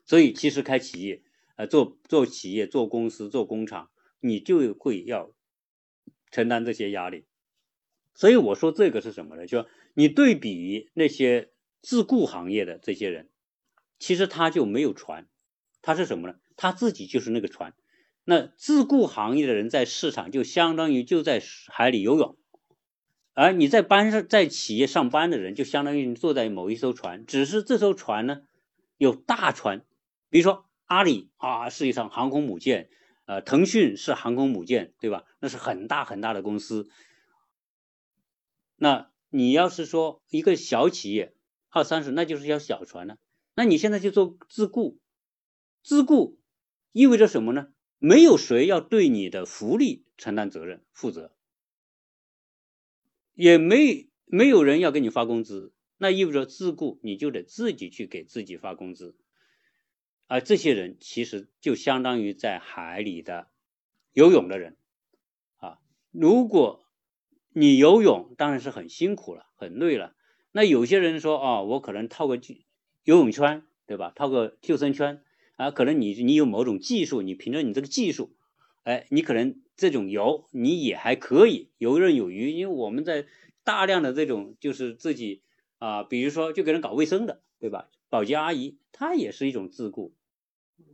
[0.09, 1.23] 所以其实开企业，
[1.57, 3.91] 呃，做做企业、做公司、做工厂，
[4.21, 5.35] 你就会要
[6.31, 7.27] 承担这些压力。
[8.15, 9.47] 所以我说这个是什么呢？
[9.47, 11.51] 就你对比那些
[11.83, 13.29] 自雇行业的这些人，
[13.99, 15.29] 其实他就没有船，
[15.83, 16.37] 他是什么呢？
[16.57, 17.75] 他自己就是那个船。
[18.25, 22.39] 那自雇行业的人在市场就相当于就在海里游泳。
[23.35, 28.41] 而你在班上，在企业上班的人，就相当于坐在某一艘船，只是这艘船呢，
[28.97, 29.85] 有大船，
[30.31, 32.91] 比如说阿里啊，是一艘航空母舰，
[33.25, 35.25] 呃，腾讯是航空母舰，对吧？
[35.41, 36.89] 那是很大很大的公司。
[38.77, 41.35] 那你要是说一个小企业，
[41.69, 43.19] 二三十，那就是一条小船了。
[43.55, 45.01] 那你现在就做自雇，
[45.83, 46.39] 自雇
[46.93, 47.69] 意味着什么呢？
[47.99, 51.35] 没有谁要对你的福利承担责任、负责。
[53.35, 59.17] 也没没有人要给你发工资，那意味着自雇你就得自己去给自己发工资，
[60.29, 63.49] 而这些人其实就相当于在海里的
[64.13, 64.77] 游泳的人
[65.57, 65.81] 啊。
[66.13, 66.85] 如果
[67.53, 70.15] 你游泳当然是很辛苦了，很累了。
[70.53, 72.37] 那有些人说啊，我可能套个
[73.03, 74.13] 游泳圈，对吧？
[74.15, 75.25] 套个救生圈
[75.57, 78.37] 啊，可能你你有某种技术，你凭着你这个技术，
[78.85, 79.61] 哎，你可能。
[79.79, 83.29] 这种游你也还可以游刃有余，因为我们在
[83.63, 85.45] 大量的这种就是自己
[85.79, 87.89] 啊，比如说就给人搞卫生的，对吧？
[88.09, 90.17] 保洁阿姨她也是一种自雇。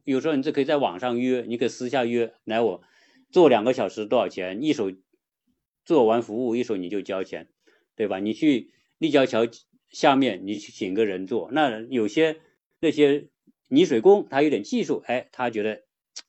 [0.04, 2.82] 有时候你这可以在网上约，你可以私下约来我
[3.30, 4.62] 做两个小时多少钱？
[4.62, 4.92] 一手
[5.84, 7.48] 做完服务，一手你就交钱，
[7.96, 8.18] 对吧？
[8.18, 9.46] 你去立交桥
[9.88, 12.40] 下面，你去请个人做，那有些
[12.80, 13.28] 那些
[13.68, 15.82] 泥水工他有点技术，哎，他觉得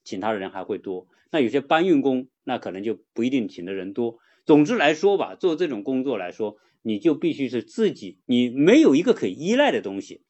[0.04, 1.08] 请他的人还会多。
[1.32, 2.28] 那有些搬运工。
[2.48, 4.20] 那可能就不一定请的人多。
[4.46, 10.22] 总之来说吧，做这种工作来说，你就必须是自己，你没有一个可以依赖的东西，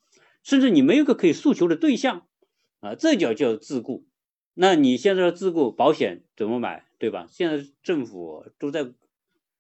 [0.42, 2.26] 甚至你没有个可以诉求的对象
[2.86, 4.06] 啊，这叫叫自雇。
[4.54, 7.28] 那你现在自雇保险怎么买，对吧？
[7.32, 8.94] 现在政府都在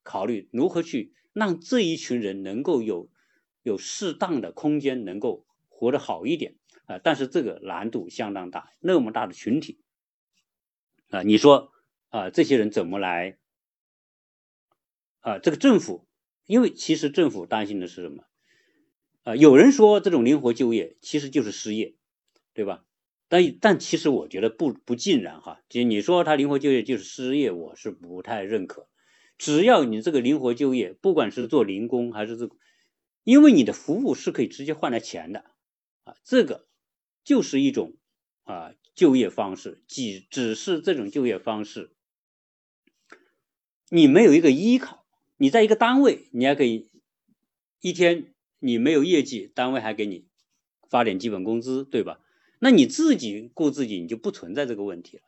[0.03, 3.09] 考虑如何去让这一群人能够有
[3.63, 6.99] 有适当的空间，能够活得好一点啊。
[6.99, 9.79] 但是这个难度相当大，那么大的群体
[11.09, 11.71] 啊，你说。
[12.09, 13.37] 啊，这些人怎么来？
[15.19, 16.07] 啊，这个政府，
[16.45, 18.23] 因为其实政府担心的是什么？
[19.23, 21.93] 啊，有人说这种灵活就业其实就是失业，
[22.53, 22.85] 对吧？
[23.35, 25.59] 但但其实我觉得不不尽然哈。
[25.67, 28.87] 就你说他灵活就业就是失业，我是不太认可。
[29.37, 32.49] 只要你这个灵活就业，不管是做零工还是这，
[33.25, 35.43] 因为你的服务是可以直接换来钱的
[36.05, 36.65] 啊，这个
[37.25, 37.97] 就是一种
[38.45, 41.91] 啊就业方式，只只是这种就业方式。
[43.89, 45.05] 你没有一个依靠，
[45.35, 46.89] 你在一个单位，你还可以
[47.81, 50.25] 一天你没有业绩，单位还给你
[50.89, 52.21] 发点基本工资，对吧？
[52.65, 55.23] 那你自己顾自己，你就不存在这个问题了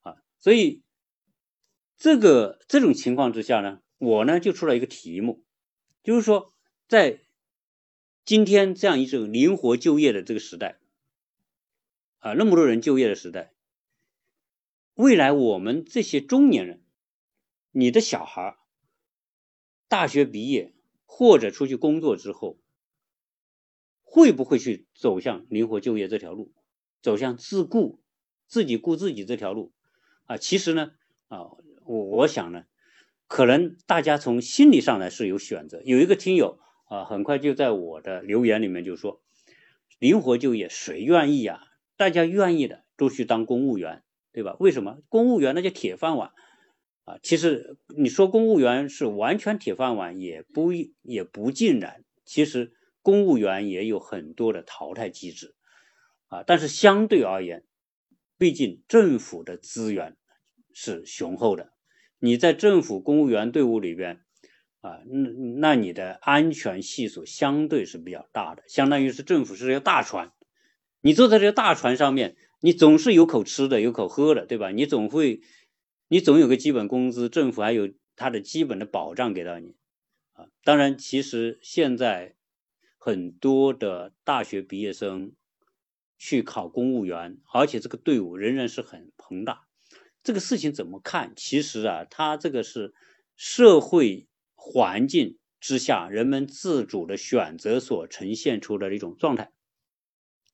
[0.00, 0.16] 啊。
[0.40, 0.82] 所以
[1.96, 5.44] 这个这种情况之下呢，我呢就出了一个题目，
[6.02, 6.52] 就是说
[6.88, 7.20] 在
[8.24, 10.80] 今天这样一种灵活就业的这个时代
[12.18, 13.52] 啊，那么多人就业的时代，
[14.94, 16.82] 未来我们这些中年人。
[17.70, 18.58] 你的小孩
[19.86, 20.74] 大学毕业
[21.06, 22.59] 或者出去工作之后，
[24.12, 26.50] 会不会去走向灵活就业这条路？
[27.00, 28.00] 走向自顾、
[28.48, 29.72] 自己顾自己这条路
[30.24, 30.36] 啊。
[30.36, 30.90] 其实呢，
[31.28, 31.42] 啊，
[31.84, 32.64] 我我想呢，
[33.28, 35.80] 可能大家从心理上来是有选择。
[35.84, 39.22] 有一个听友啊，很快就在我的留言里面就说
[40.00, 41.62] ：“灵活就业谁愿意呀？
[41.96, 44.02] 大家愿意的都去当公务员，
[44.32, 44.56] 对吧？
[44.58, 44.98] 为什么？
[45.08, 46.32] 公务员那叫铁饭碗
[47.04, 47.20] 啊。
[47.22, 52.04] 其实你说公务员是完全铁饭碗，也不也不尽然。
[52.24, 55.54] 其实。”公务员也有很多的淘汰机制，
[56.28, 57.64] 啊，但是相对而言，
[58.36, 60.18] 毕竟政府的资源
[60.74, 61.72] 是雄厚的，
[62.18, 64.20] 你在政府公务员队伍里边，
[64.80, 65.30] 啊，那
[65.60, 70.32] 那你的安全系数相对是比较大的，相当于是政府是一条大船，
[71.00, 74.70] 你坐在这个大船上面，你总是有口吃的，有口喝的，对吧？
[74.70, 75.40] 你总会，
[76.08, 79.74] 你总有个基本工资，政府还有它的基本的保障给到你，
[80.34, 82.34] 啊，当然，其实现在。
[83.02, 85.32] 很多的大学毕业生
[86.18, 89.66] 去考公务员，而且这个队伍仍然是很庞大。
[90.22, 91.32] 这个事情怎么看？
[91.34, 92.92] 其实啊，它这个是
[93.36, 99.50] 社会环境之下人们自主的选择所呈现出的一种状态。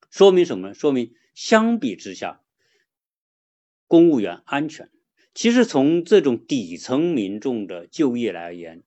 [0.09, 0.72] 说明什么？
[0.72, 2.42] 说明相比之下，
[3.88, 4.88] 公务员安全。
[5.34, 8.84] 其实从这种底层民众的就业来言，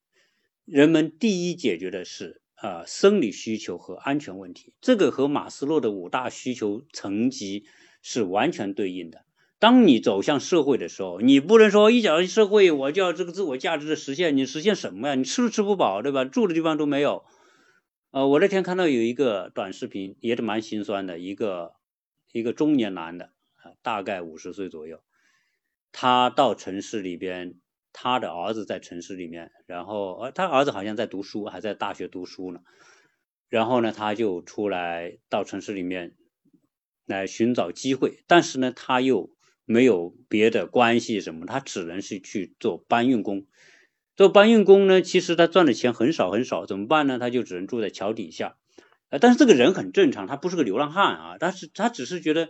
[0.63, 2.41] 人们第一解决的是。
[2.61, 7.63] 啊，生理需求和安全问题，这个和马斯洛的五大需求层级
[8.01, 9.23] 是完全对应的。
[9.59, 14.35] 当你走向社会的时候，你不能说一讲社会，我就要这个自我价值的实现。
[14.35, 15.15] 你实现什么呀？
[15.15, 16.25] 你吃都吃不饱，对吧？
[16.25, 17.23] 住的地方都没有。
[18.11, 21.75] 呃，我那天看到有一个短视频，也是蛮心酸的，一个
[22.33, 23.31] 一个中年男的，
[23.81, 25.01] 大概五十岁左右，
[25.93, 27.55] 他到城市里边。
[27.93, 32.61] 他的儿子在城市里面，然后呃，他儿子好像在读书，还在大学读书呢。
[33.49, 36.15] 然后呢，他就出来到城市里面
[37.05, 39.31] 来寻找机会，但是呢，他又
[39.65, 43.45] 没有别的关系什么，他只能是去做搬运工。
[44.15, 47.17] 做搬运工呢，其实他赚的钱很少很少，怎么办呢？
[47.19, 48.57] 他就只能住在桥底下。
[49.09, 52.49] 呃，但是这个人很正常，他不是个流浪汉啊，但是他只是觉得。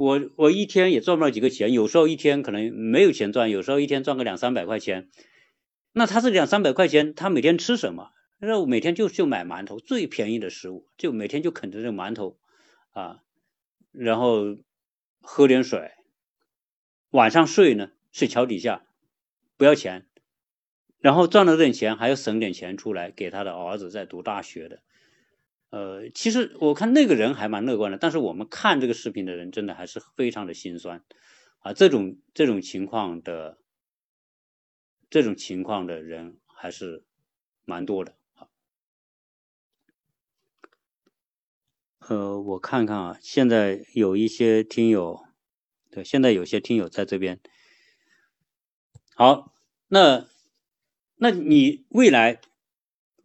[0.00, 5.10] 我我一天也赚不了几个钱，有时候一天可能没有钱赚，有时候一天赚个两三百块钱。
[5.92, 8.12] 那他这两三百块钱，他每天吃什么？
[8.40, 12.38] 他说每天就就买馒头，最便宜的食物，就每天就啃着这馒头
[12.92, 13.18] 啊，
[13.92, 14.56] 然后
[15.20, 15.90] 喝点水。
[17.10, 18.86] 晚上睡呢，睡桥底下，
[19.58, 20.06] 不要钱。
[21.00, 24.80] 然后赚了点钱，还要省点钱出来给他的儿子在读大学的。
[25.70, 31.04] 呃，其实我看那个人还蛮乐观的，但是我们看这个视频的人真的还是非常的心酸
[31.60, 31.72] 啊！
[31.72, 33.58] 这种这种情况的
[35.08, 37.04] 这种情况的人还是
[37.64, 38.16] 蛮多的。
[42.00, 45.24] 呃，我看看啊，现在有一些听友，
[45.90, 47.38] 对，现在有些听友在这边。
[49.14, 49.54] 好，
[49.86, 50.26] 那
[51.14, 52.40] 那你未来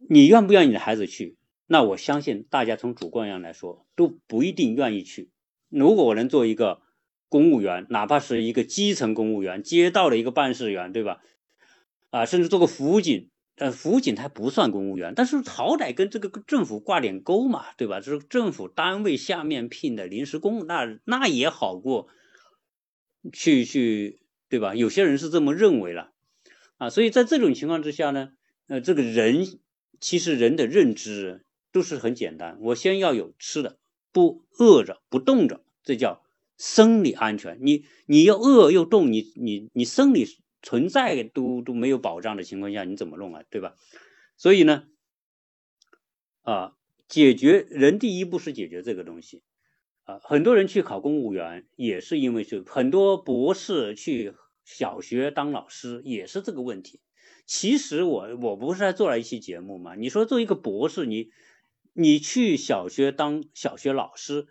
[0.08, 1.35] 你愿不愿意你的孩子去？
[1.66, 5.32] 那我相信大家从主观上来说都不一定愿意去。
[5.68, 6.80] 如果我能做一个
[7.28, 11.20] 公务员，哪怕是一个基层公务员、街道的一个办事员，对吧？
[12.10, 18.00] 啊，甚至做个辅警，呃，辅警他不算公务员，但是好歹跟这个政府挂点钩嘛，对吧？
[18.00, 22.06] 这是政府单位下面聘的临时工，那那也好过
[23.32, 24.76] 去去，对吧？
[24.76, 26.12] 有些人是这么认为了
[26.76, 28.28] 啊，所以在这种情况之下呢，
[28.68, 29.44] 呃，这个人
[29.98, 31.42] 其实人的认知。
[31.76, 33.78] 都是很简单，我先要有吃的，
[34.10, 36.24] 不饿着不冻着，这叫
[36.56, 37.58] 生理安全。
[37.60, 40.24] 你你要饿又冻，你你你生理
[40.62, 43.42] 存在都都没有保障的情况下，你怎么弄啊？
[43.50, 43.74] 对吧？
[44.38, 44.84] 所以呢，
[46.40, 46.72] 啊，
[47.08, 49.42] 解决人第一步是解决这个东西
[50.04, 50.18] 啊。
[50.22, 54.32] 很多人去考公务员也是因为就很多博士去
[54.64, 57.02] 小学当老师也是这个问题。
[57.44, 59.94] 其实我我不是还做了一期节目吗？
[59.94, 61.28] 你说做一个博士，你。
[61.98, 64.48] 你去小学当小学老师，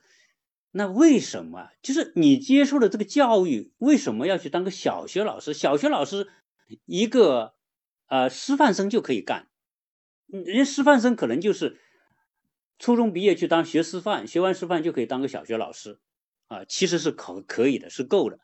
[0.71, 1.69] 那为什么？
[1.83, 5.53] 就是你接受的这个教育，为什么要去当个小学老师？
[5.53, 6.27] 小学老师
[6.85, 7.53] 一个
[8.07, 9.47] 呃师范生就可以干，
[10.27, 11.79] 人家师范生可能就是
[12.79, 15.99] 初中毕业去当学师范，学完师范就可以当个小学老师
[16.47, 18.39] 啊，其实是可可以的，是够的。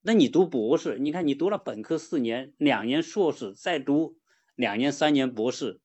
[0.00, 4.16] 那你读博士，你看你读了本科四年，两年硕士，再读
[4.54, 5.80] 两年三年博士。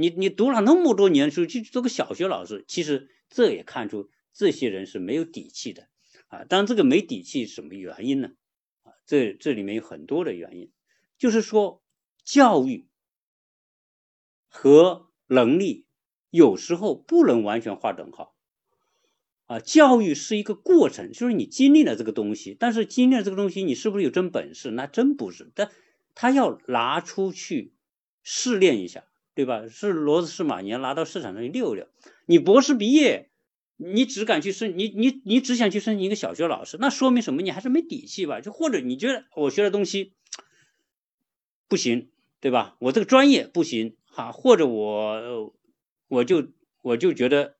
[0.00, 5.88] 你你读了那么多年书去做个小学老师，其实这也看出这些人是没有底气的
[6.28, 6.44] 啊。
[6.44, 8.32] 当然，这个没底气什么原因呢？
[8.82, 10.72] 啊，这这里面有很多的原因，
[11.18, 11.82] 就是说
[12.24, 12.88] 教育
[14.48, 15.86] 和能力
[16.30, 18.34] 有时候不能完全划等号
[19.46, 24.70] 啊，教育是一个过程，就是你经历了这个东西，但是经历了这个东西，你是不是有真本事？
[24.70, 25.70] 那真不是，但
[26.14, 27.74] 他要拿出去
[28.22, 29.09] 试炼一下，
[29.40, 29.68] 对吧？
[29.68, 31.88] 是骡子是马，你要拿到市场上去溜溜。
[32.26, 33.28] 你博士毕业。
[33.82, 37.40] 你只敢去申，你你你只想去申请一个小学老师，那说明什么？
[37.40, 38.42] 你还是没底气吧？
[38.42, 40.12] 就或者你觉得我学的东西
[41.66, 42.10] 不行，
[42.40, 42.76] 对吧？
[42.78, 45.54] 我这个专业不行，哈，或者我
[46.08, 46.48] 我就
[46.82, 47.56] 我就觉得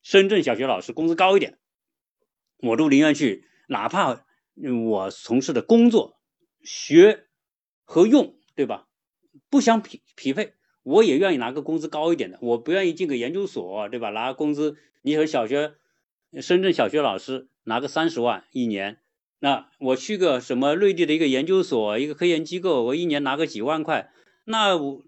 [0.00, 1.58] 深圳小学老师工资高一点，
[2.60, 4.24] 我都宁愿去，哪怕
[4.88, 6.18] 我从事的工作
[6.62, 7.26] 学
[7.82, 8.88] 和用，对吧？
[9.50, 10.54] 不相匹匹配，
[10.84, 14.10] 我也愿意拿个工资高一点的，我不愿意进个研究所，对吧？
[14.10, 14.76] 拿工资。
[15.02, 15.74] 你和小学，
[16.40, 19.00] 深圳小学老师拿个三十万一年，
[19.38, 24.10] 那我去个什么内地的一个研究所、一个科研机构，我一年拿个几万块，
[24.44, 25.02] 那我，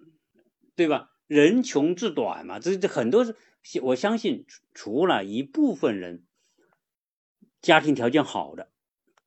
[0.74, 1.12] 对吧？
[1.26, 3.34] 人穷志短嘛，这这很多是，
[3.82, 6.22] 我相信除了一部分人，
[7.62, 8.68] 家庭条件好的，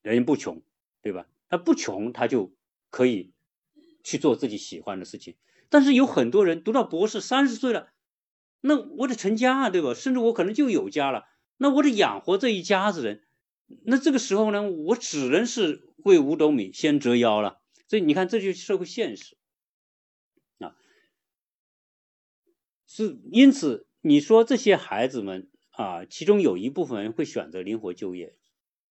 [0.02, 0.62] 人不穷，
[1.02, 1.26] 对吧？
[1.48, 2.52] 他不穷，他就
[2.90, 3.32] 可以
[4.04, 5.34] 去做自己喜欢的事情。
[5.70, 7.88] 但是有很多人读到博士，三十岁了。
[8.60, 9.94] 那我得成家啊，对吧？
[9.94, 11.24] 甚至我可能就有家了，
[11.56, 13.22] 那我得养活这一家子人。
[13.84, 17.62] 那这个时候呢，我只能是为五斗米先折腰了。
[17.88, 19.36] 所以你看，这就是社会现实
[20.58, 20.74] 啊。
[22.86, 28.36] 是因此，你说这些孩子们啊，其中有一部分人会选择灵活就业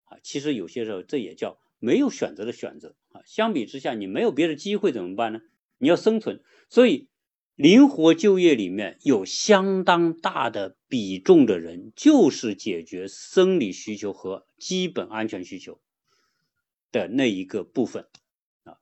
[0.03, 0.19] 啊。
[0.21, 3.21] 其实有些时候，这也叫没有选择的选择啊。
[3.25, 5.39] 相比之下，你没有别的机会怎么办呢？
[5.77, 7.07] 你要生存，所以。
[7.55, 15.79] 灵活就业里面有相当大的比重的人，就是解决生理需求和基本安全需求
[16.91, 18.09] 的那一个部分
[18.65, 18.75] 啊，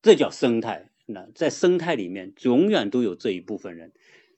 [0.00, 0.90] 这叫生态。
[1.04, 3.92] 那在生态里面，永远都有这一部分人。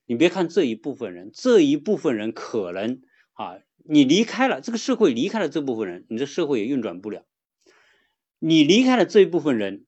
[0.06, 3.02] 你别看这一部分人，这一部分人可能
[3.34, 7.24] 啊，你离开了这个社会，离开了这部分人，你这社会也运转不了。
[8.40, 9.85] 你离开了这一部分人，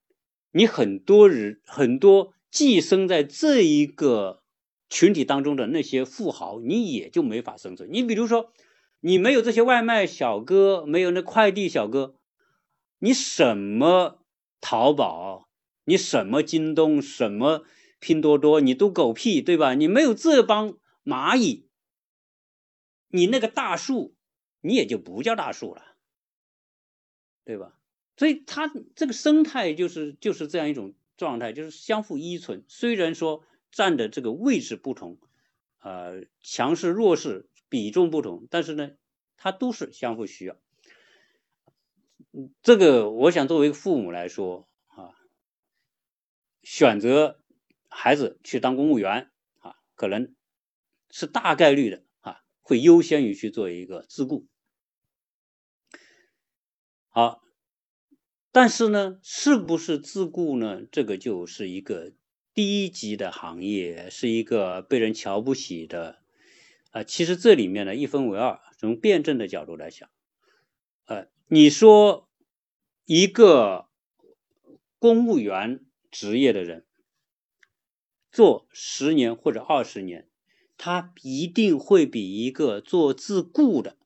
[0.53, 2.34] 你很多人很多。
[2.51, 4.42] 寄生在这一个
[4.88, 7.90] 群体当中的那些富豪，你也就没法生存。
[7.92, 8.55] 你比如说，
[9.01, 12.16] 你没有这些外卖小哥，没有那快递小哥，
[13.01, 14.24] 你什么
[14.62, 15.51] 淘宝，
[15.84, 17.66] 你什么京东，什么
[18.01, 19.74] 拼多多，你都狗屁，对吧？
[19.74, 21.68] 你没有这帮蚂蚁，
[23.09, 24.16] 你那个大树，
[24.62, 25.82] 你也就不叫大树了，
[27.44, 27.77] 对吧？
[28.18, 30.94] 所以它这个生态就是就是这样一种。
[31.18, 35.18] 状态就是相互依存，虽然说站的这个位置不同，
[35.80, 38.92] 呃，强势弱势比重不同，但是呢，
[39.36, 40.56] 它都是相互需要。
[42.62, 45.10] 这个我想作为父母来说啊，
[46.62, 47.42] 选择
[47.88, 50.36] 孩子去当公务员啊，可能
[51.10, 54.46] 是大概率的啊，会优先于去做一个自雇。
[57.08, 57.42] 好。
[58.51, 60.82] 但是呢，是不是自雇呢？
[60.90, 62.12] 这个就是一个
[62.55, 66.18] 低级的行业，是一个被人瞧不起的
[66.90, 67.05] 啊。
[67.05, 68.59] 其实这里面呢，一分为二。
[68.78, 70.09] 从辩证的角度来讲，
[71.07, 72.28] 呃，你说
[73.05, 73.88] 一个
[74.99, 76.86] 公务员职业的人
[78.30, 80.28] 做十年或者二十年，
[80.76, 83.96] 他一定会比一个做自雇的、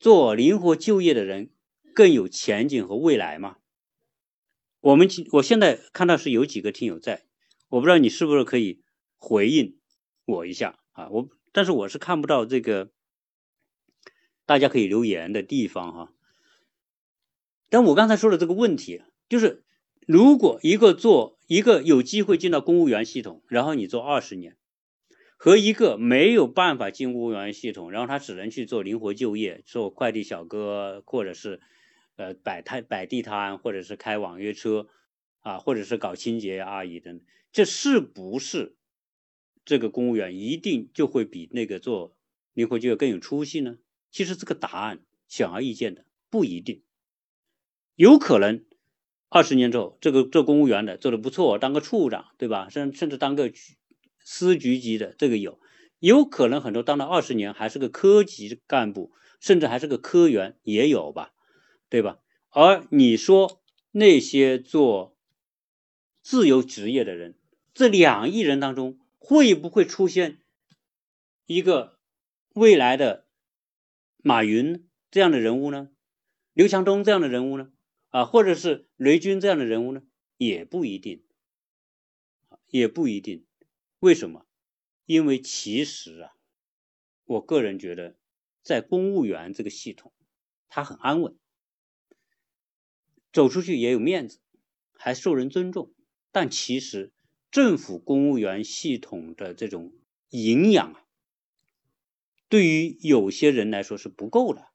[0.00, 1.50] 做灵活就业的人
[1.94, 3.58] 更有前景和未来吗？
[4.84, 7.24] 我们我现在看到是有几个听友在，
[7.70, 8.82] 我不知道你是不是可以
[9.16, 9.78] 回应
[10.26, 11.08] 我一下啊？
[11.08, 12.90] 我但是我是看不到这个
[14.44, 16.12] 大家可以留言的地方哈。
[17.70, 19.64] 但我刚才说的这个问题，就是
[20.06, 24.58] 如果一个做一个有机会进到公务员系统，然后你做二十年，
[25.38, 31.62] 和一个没有办法进公务员系统，然后他只能去做灵活就业，做快递小哥或者是。
[32.16, 34.88] 呃，摆摊、摆地摊，或者是开网约车，
[35.40, 37.20] 啊，或者是搞清洁阿姨的，
[37.52, 38.76] 这是不是
[39.64, 42.16] 这个公务员一定就会比那个做
[42.52, 43.78] 灵活就业更有出息呢？
[44.10, 46.82] 其实这个答案显而易见的，不一定。
[47.96, 48.64] 有可能
[49.28, 52.68] 二十年之后，这个做公务员的做的不错，当个处长，对吧？
[52.68, 53.76] 甚甚至当个局
[54.20, 55.58] 司局级的，这个有。
[55.98, 61.32] 有可能很多当了二十年还是个科级干部，甚至还是个科员，也有吧。
[61.94, 62.18] 对吧？
[62.48, 65.16] 而你说那些做
[66.22, 67.38] 自由职业的人，
[67.72, 70.40] 这两亿人当中，会不会出现
[71.46, 72.00] 一个
[72.52, 73.28] 未来的
[74.24, 75.88] 马云这样的人物呢？
[76.52, 77.70] 刘强东这样的人物呢？
[78.08, 80.02] 啊，或者是雷军这样的人物呢？
[80.36, 81.22] 也不一定，
[82.66, 83.46] 也不一定。
[84.00, 84.44] 为什么？
[85.06, 86.32] 因为其实啊，
[87.24, 88.16] 我个人觉得，
[88.62, 90.12] 在公务员这个系统，
[90.68, 91.36] 他很安稳，
[93.34, 94.38] 走出去也有面子，
[94.96, 95.92] 还受人尊重。
[96.32, 97.12] 但其实
[97.50, 99.92] 政府公务员系统的这种
[100.30, 101.04] 营养啊，
[102.48, 104.68] 对于有些人来说是不够的，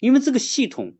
[0.00, 0.96] 因为这个系统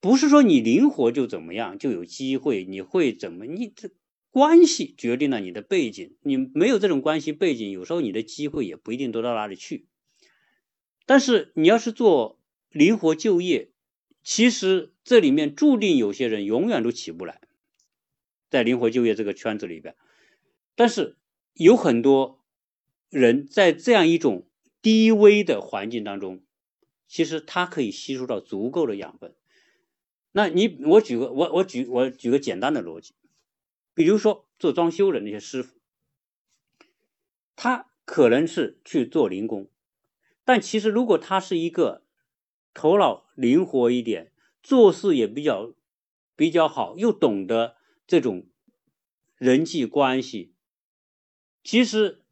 [0.00, 3.92] 不是说你灵活就怎么样就有机会，你会怎么你这。
[4.32, 9.88] 关系决定了你的背景，你没有这种关系背景，有时候你的机会也不一定多到哪里去。
[11.04, 12.38] 但是你要是做
[12.70, 13.72] 灵活就业，
[14.30, 17.40] 其实这里面注定有些人永远都起不来，
[18.48, 19.96] 在灵活就业这个圈子里边。
[20.76, 21.18] 但是
[21.54, 22.40] 有很多
[23.08, 24.46] 人在这样一种
[24.80, 26.44] 低微的环境当中，
[27.08, 29.34] 其实他可以吸收到足够的养分。
[30.30, 33.14] 那你我举个我我举我举个简单的逻辑。
[33.94, 35.74] 比如说做装修的那些师傅，
[37.56, 39.68] 他可能是去做零工，
[40.44, 42.04] 但其实如果他是一个
[42.72, 44.32] 头脑灵活一点，
[44.62, 45.72] 做事也比较
[46.36, 47.76] 比较好，又懂得
[48.06, 48.46] 这种
[49.38, 50.52] 人际关系，
[51.64, 52.22] 其实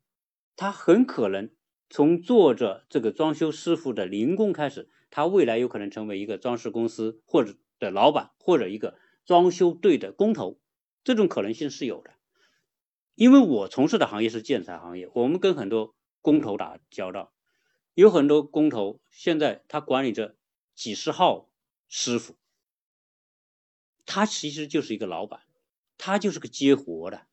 [0.54, 1.50] 他很可能
[1.88, 10.60] 从做着这个装修师傅的零工开始，他未来有可能成为一个装饰公司或者的老板，或者一个装修队的工头。
[11.02, 12.10] 这种可能性是有的，
[13.14, 17.32] 因为我从事的行业是建材行业，我们跟很多工头打交道，
[17.94, 20.36] 有很多工头现在他管理着
[20.78, 21.50] 几十号
[21.88, 22.36] 师傅，
[24.06, 25.40] 他其实就是一个老板，
[25.96, 27.26] 他就是个接活的，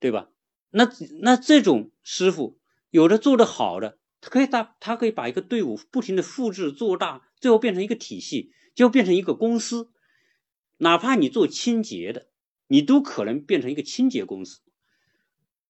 [0.00, 0.30] 对吧？
[0.70, 0.90] 那
[1.20, 9.92] 那这种师傅有的做得好的，他可以他他可以把一个队伍不停的复制做大，最后变成一个体系，就变成一个公司。
[10.78, 12.30] 哪怕你做清洁的，
[12.68, 14.62] 你都可能变成一个清洁公司，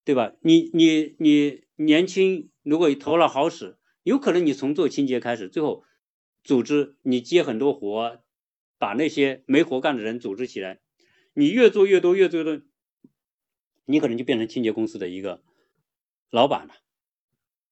[0.04, 0.34] 对吧？
[0.42, 5.82] 你你你年轻，如果头脑好使，有可能你从做清洁开始，最后
[6.44, 8.20] 组织你接很多活，
[8.78, 10.80] 把那些没活干的人组织起来，
[11.34, 12.62] 你越做越多，越做越多，
[13.84, 15.42] 你可能就变成清洁公司的一个
[16.30, 16.74] 老板了。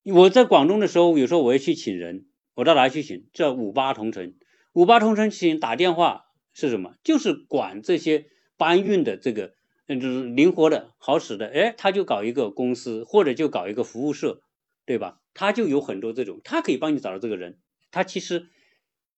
[0.04, 3.26] 我在广东的时候，有时候我要去请人，我到哪去请？
[3.32, 4.34] 叫五八同城，
[4.72, 6.24] 五八同城请打电话。
[6.58, 6.94] 是什么？
[7.04, 9.52] 就是管这些搬运的这个，
[9.88, 14.40] 嗯，就是灵活的好使的，哎，他就搞一个公司，或者就搞一个服务社，
[14.86, 15.20] 对吧？
[15.34, 17.58] 他就有很多这种，他可以帮你找到这个人。
[17.90, 18.48] 他其实，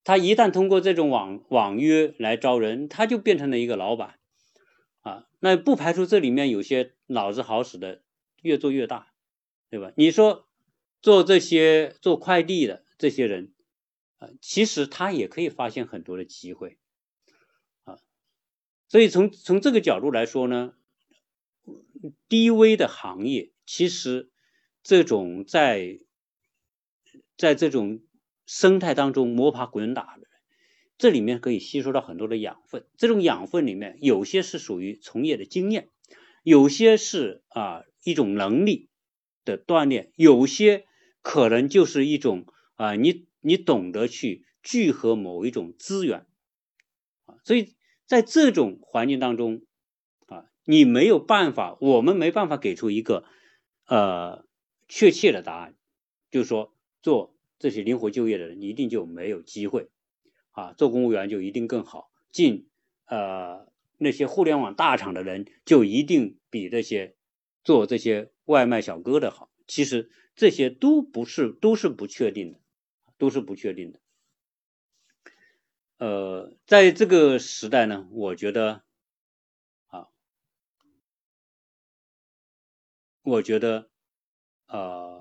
[0.05, 4.18] 他一旦通过这种网网约来招人，他就变成了一个老板，
[5.01, 8.03] 啊，那不排除这里面有些脑子好使的，
[8.42, 9.12] 越做越大，
[9.70, 9.92] 对吧？
[9.96, 10.49] 你说
[11.03, 13.53] 做这些做快递的这些人，
[14.16, 16.78] 啊，其实他也可以发现很多的机会。
[17.84, 17.99] 啊
[18.88, 20.72] 所以从从这个角度来说呢，
[22.26, 24.30] 低微的行业其实
[24.82, 25.99] 这种在
[27.36, 28.01] 在这种
[28.49, 30.30] 生态当中摸爬滚打的人，
[30.99, 32.84] 这里面可以吸收到很多的养分。
[32.96, 35.88] 这种养分里面有些是属于从业的经验，
[36.42, 38.88] 有些是啊一种能力
[39.44, 40.86] 的锻炼，有些
[41.22, 46.26] 可能就是一种啊你你懂得去聚合某一种资源
[47.26, 47.76] 啊，所以。
[48.09, 49.66] 在这种环境当中，
[50.28, 53.26] 啊，你没有办法，我们没办法给出一个
[53.84, 54.46] 呃
[54.88, 55.74] 确切的答案，
[56.30, 59.88] 就是说做这些灵活就业的人一定就没有机会，
[60.52, 62.68] 啊，做公务员就一定更好，进
[63.06, 67.16] 呃那些互联网大厂的人就一定比这些
[67.64, 69.50] 做这些外卖小哥的好。
[69.66, 72.61] 其实这些都不是，都是不确定的，
[73.18, 74.00] 都是不确定的。
[75.98, 78.84] 呃，在这个时代呢，我觉得，
[79.88, 80.06] 啊，
[83.22, 83.90] 我觉得，
[84.68, 85.17] 呃，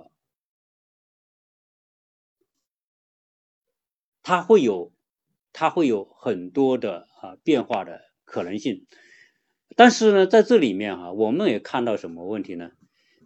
[4.28, 4.91] 它会有，
[5.53, 8.86] 它会有很多的啊变化的可能性。
[9.78, 12.71] 但是呢，在这里面哈，我们也看到什么问题呢？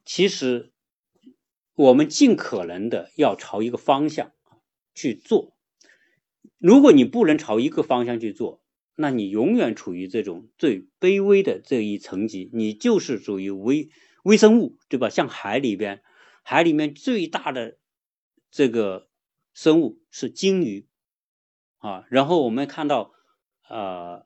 [0.05, 0.71] 其实，
[1.73, 4.31] 我们尽可能的要朝一个方向
[4.93, 5.57] 去做。
[6.59, 8.61] 如果你不能朝一个方向去做，
[8.93, 13.89] 那你永远处于这种最卑微的这一层级，你就是属于微
[14.21, 15.09] 微生物，对吧？
[15.09, 16.03] 像海里边，
[16.43, 17.79] 海里面最大的
[18.51, 19.09] 这个
[19.55, 20.87] 生物是鲸鱼
[21.81, 23.11] 啊，然后我们看到
[23.67, 24.25] 呃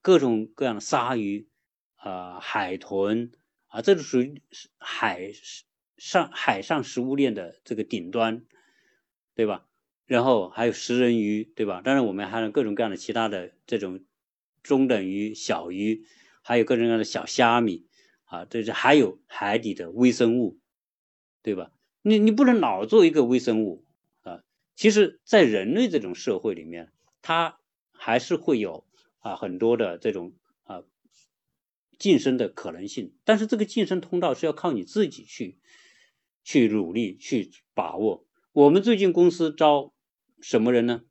[0.00, 1.48] 各种各样的鲨鱼
[1.96, 3.30] 啊、海豚
[3.66, 4.42] 啊，这是属于
[4.78, 5.30] 海
[5.98, 8.44] 上海上食物链的这个顶端，
[9.34, 9.66] 对吧？
[10.06, 11.82] 然后还有食人鱼，对吧？
[11.84, 14.04] 当然，我们还有各种各样的其他的这种
[14.62, 16.06] 中等鱼、小鱼，
[16.42, 17.86] 还有各种各样的小虾米
[18.24, 20.58] 啊，这是还有海底的微生物，
[21.42, 21.70] 对吧？
[22.00, 23.84] 你你不能老做一个微生物
[24.22, 24.42] 啊，
[24.74, 26.92] 其实，在人类这种社会里面，
[27.26, 27.58] 它
[27.90, 28.84] 还是会有
[29.20, 30.82] 啊很多的这种啊
[31.98, 33.14] 晋升的可能性。
[33.24, 35.58] 但是这个晋升通道是要靠你自己去
[36.42, 38.26] 去努力去把握。
[38.52, 39.94] 我们最近公司招
[40.42, 41.02] 什么人呢？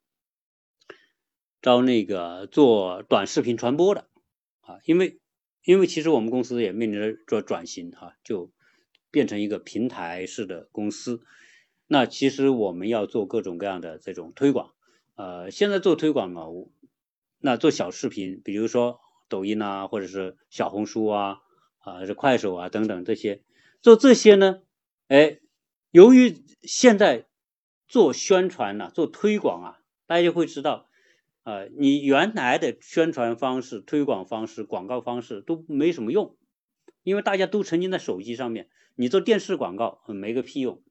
[1.60, 4.08] 招那个做短视频传播的
[4.60, 5.18] 啊，因为
[5.64, 8.52] 因为其实我们公司也面临着做转型哈，就
[9.10, 11.24] 变成一个平台式的公司。
[11.88, 14.73] 那其实我们要做各种各样的这种推广，
[15.16, 16.42] 呃，现在做推广呢，
[17.38, 21.40] 那做小视频，比如说抖音啊，或者是小红书啊，
[21.78, 23.42] 啊，是快手啊等等这些，
[23.80, 24.62] 做这些呢，
[25.08, 25.38] 哎，
[25.90, 27.26] 由于现在
[27.86, 30.86] 做宣传呐，做推广啊，大家就会知道。
[31.44, 36.38] 啊，你原来的宣传方式、推广方式、广告方式都没什么用，
[37.02, 38.70] 因为大家都沉浸在手机上面。
[38.94, 40.82] 你做电视广告没个屁用，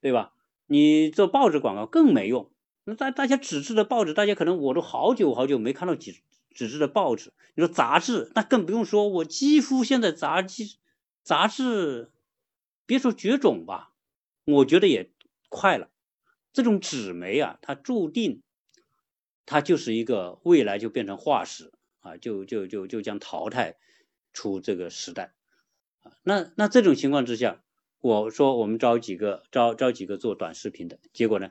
[0.00, 0.32] 对吧？
[0.66, 2.50] 你做报纸广告更没用。
[2.90, 6.16] 那大大家纸质的报纸，大家可能我都好久好久没看到纸
[6.52, 7.32] 纸质的报纸。
[7.54, 10.64] 你说杂志，那更不用说，我几乎现在杂志
[11.22, 12.10] 杂志，
[12.86, 13.92] 别说绝种吧，
[14.44, 15.10] 我觉得也
[15.48, 15.88] 快了。
[16.52, 18.42] 这种纸媒啊，它注定。
[19.46, 23.78] 它就是一个未来就变成化石啊，就就就就将淘汰
[24.32, 25.32] 出这个时代
[26.02, 26.12] 啊。
[26.22, 27.60] 那那这种情况之下，
[28.00, 31.50] 我说我们招几个招招几个做短视频的，结果呢，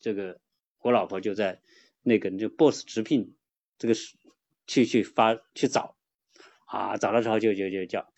[0.00, 0.40] 这个
[0.84, 1.62] 我老婆就在
[2.02, 3.34] 那个就 boss 直聘
[3.78, 4.18] 这个是
[4.66, 5.96] 去去发去找
[6.66, 8.12] 啊，找了之后就就就叫，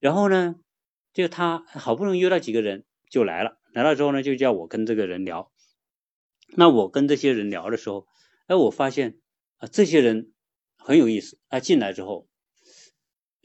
[0.00, 0.56] 然后呢，
[1.12, 5.52] 就他好不容易约到几个人就来了，来了之后呢，就叫我跟这个人聊。
[6.56, 8.06] 那我跟这些人聊的时候。
[8.46, 9.18] 哎，我发现
[9.56, 10.34] 啊，这些人
[10.76, 11.38] 很有意思。
[11.48, 12.28] 他进来之后，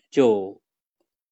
[0.09, 0.61] 就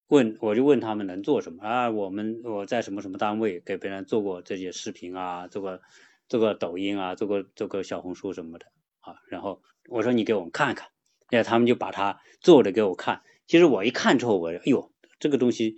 [0.07, 1.89] 问，我就问他们能做什么啊？
[1.89, 5.82] 我们我在什么什么单位给别人做过这些视频啊，做过
[6.28, 8.65] 做个抖音啊，做个做个小红书什么的
[8.99, 9.15] 啊。
[9.30, 10.89] 然后我说你给我们看看，
[11.30, 13.21] 哎，他们就把他做的给我看。
[13.47, 15.75] 其实我一看之后，我哎呦，这个东西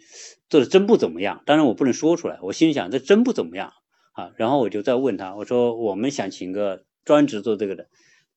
[0.49, 1.43] 做的真不怎么样。
[1.45, 3.73] 当然我不能说出来，我心想这真不怎么样
[4.13, 4.31] 啊。
[4.37, 6.85] 然后我就再问他，我说我们想请个。
[7.05, 7.87] 专职做这个的，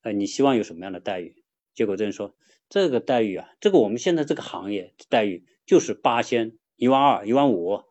[0.01, 1.35] 呃，你希望有什么样的待遇？
[1.75, 2.33] 结果这人说，
[2.69, 7.83] 这个待遇啊，这个我们现在这个行业待遇就是八千、一万二、一万五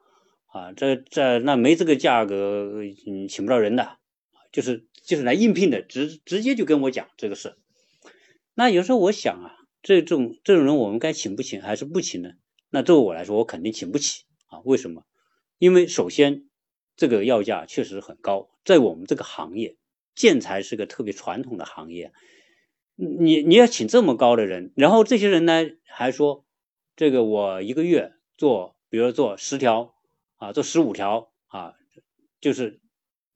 [0.47, 3.99] 啊，这这那没这个价格，嗯，请不到人的，
[4.53, 7.57] 就是就是来应聘的，直直接就跟我讲这个事。
[8.55, 12.33] 那有时候我想啊，这种这种人我们该请不请还是不请呢？
[12.71, 14.61] 那对我来说，我肯定请不起啊。
[14.65, 15.05] 为什么？
[15.59, 16.45] 因为首先
[16.97, 19.77] 这个要价确实很高，在我们这个行业。
[20.15, 22.13] 建材是个特别传统的行业，
[22.97, 26.45] 你你要请这么高的人，然后这些人呢还说，
[26.97, 29.95] 这个我一个月做，比如做十条
[30.37, 31.73] 啊，做十五条啊，
[32.43, 32.83] 就是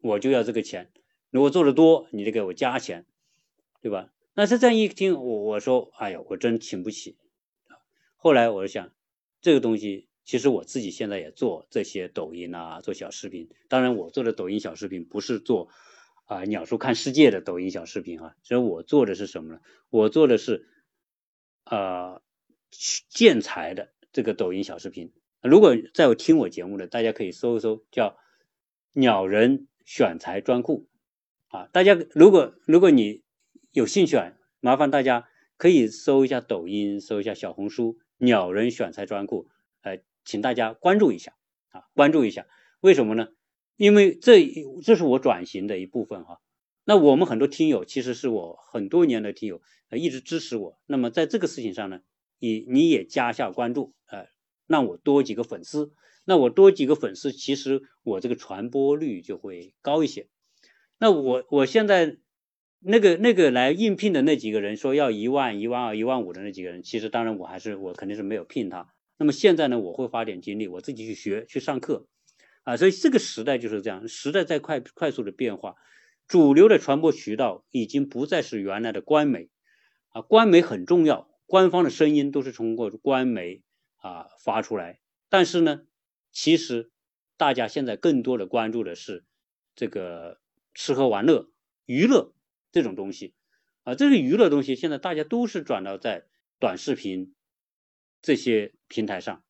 [0.02, 0.90] 我就要这个钱，
[1.36, 3.04] 如果做的多，你得给我加钱，
[3.82, 4.10] 对吧？
[4.32, 7.18] 那他这样一听，我我说，哎呀，我真请不起。
[8.16, 8.90] 后来我就想，
[9.42, 15.68] 这个东西其实我自己现在也做这些抖音啊，做小视频，当然我做的抖音小视频不是做。
[16.24, 19.60] 啊，鸟叔看世界的抖音小视频啊，所以我做的是什么呢？
[19.90, 20.66] 我做的是
[21.66, 22.22] 呃
[23.10, 25.12] 建材的这个抖音小视频。
[25.42, 28.16] 如果在听我节目的，大家可以搜一搜，叫
[28.94, 30.88] “鸟人选材专库”
[31.48, 31.68] 啊。
[31.72, 33.22] 大家如果如果你
[33.72, 39.48] 有兴趣啊，麻烦大家可以搜一下抖音，搜一下小红书“鸟人选材专库”，
[39.82, 41.34] 呃，请大家关注一下
[41.70, 42.46] 啊，关注一下。
[42.80, 43.28] 为什么呢？
[43.76, 44.46] 因为这
[44.82, 46.40] 这是我转型的一部分哈，
[46.84, 50.78] 那我们很多听友其实是我很多年的听友，呃一直支持我。
[50.86, 52.00] 那么在这个事情上呢，
[52.38, 54.28] 你你也加下关注，呃，
[54.66, 55.92] 让我多几个粉丝。
[56.24, 60.28] 那我多几个粉丝，其实我这个传播率就会高一些。
[60.98, 62.18] 那我我现在
[62.80, 68.92] 那个那个来应聘的那几个人说要一万、一万二、一万五的那几个人，其实当然我还是我肯定是没有聘他。
[69.18, 72.06] 那么现在呢，我会花点精力，我自己去学去上课。
[72.64, 75.76] 啊，所以这个时代就是这样，时代在快快速的变化，
[76.26, 79.50] 主流的传播渠道已经不再是原来的官媒，
[80.08, 83.62] 啊，官媒很重要，官方的声音都是通过官媒
[83.98, 85.82] 啊发出来，但是呢，
[86.32, 86.90] 其实
[87.36, 89.24] 大家现在更多的关注的是
[89.76, 90.40] 这个
[90.76, 91.50] 吃喝玩乐、
[91.86, 92.34] 娱乐
[92.70, 93.34] 这种东西，
[93.82, 96.26] 啊，这个娱乐东西现在大家都是转到在
[96.60, 97.34] 短视频
[98.20, 99.42] 这些平台上，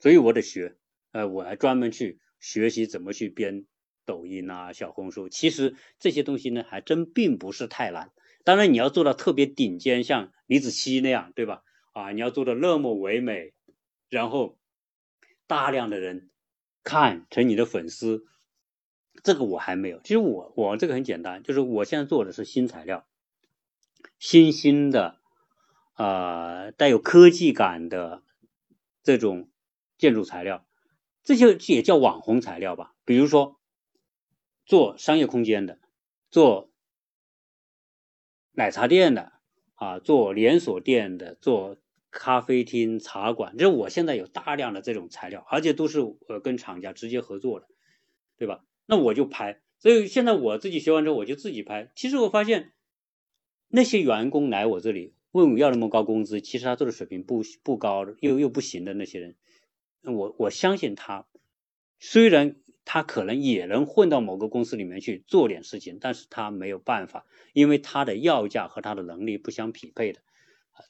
[0.00, 0.76] 所以我得学。
[1.12, 3.64] 呃，我还专门去学习怎么去编
[4.04, 5.30] 抖音啊、小红书。
[5.30, 8.12] 其实这些东西呢，还真并不是太难。
[8.44, 11.62] 当然，你要做到特别顶尖，像李子柒那样，对吧？
[11.92, 13.54] 啊，你要做的那么唯美，
[14.10, 14.58] 然后
[15.46, 16.30] 大量的人
[16.82, 18.26] 看成你的粉丝，
[19.22, 20.00] 这个我还没有。
[20.02, 23.06] 其实我我这个很简单，就是我现在做的是新材料，
[24.18, 25.18] 新兴的，
[25.96, 28.22] 呃，带有科技感的
[29.02, 29.48] 这种
[29.98, 30.66] 建筑材料，
[31.22, 32.94] 这些也叫网红材料吧。
[33.04, 33.60] 比如说
[34.64, 35.78] 做商业空间的，
[36.30, 36.70] 做
[38.52, 39.32] 奶茶店的，
[39.74, 41.76] 啊，做连锁店的，做。
[42.08, 47.66] 咖啡厅、茶馆，就是我现在有大量的这种材料，而且都是呃跟厂家直接合作的，
[48.38, 48.64] 对吧？
[48.86, 51.90] 那我就拍，所以现在我自己学完之后，我就自己拍。
[51.94, 52.72] 其实我发现
[53.68, 59.36] 那些员工来我这里问我要那么高工资，其实他做的水平不不高，又又不行的那些人，
[60.02, 61.26] 我我相信他，
[61.98, 70.20] 虽然他可能也能混到某个公司里面去做点事情，但是他没有办法，因为他的要价和他的能力不相匹配的。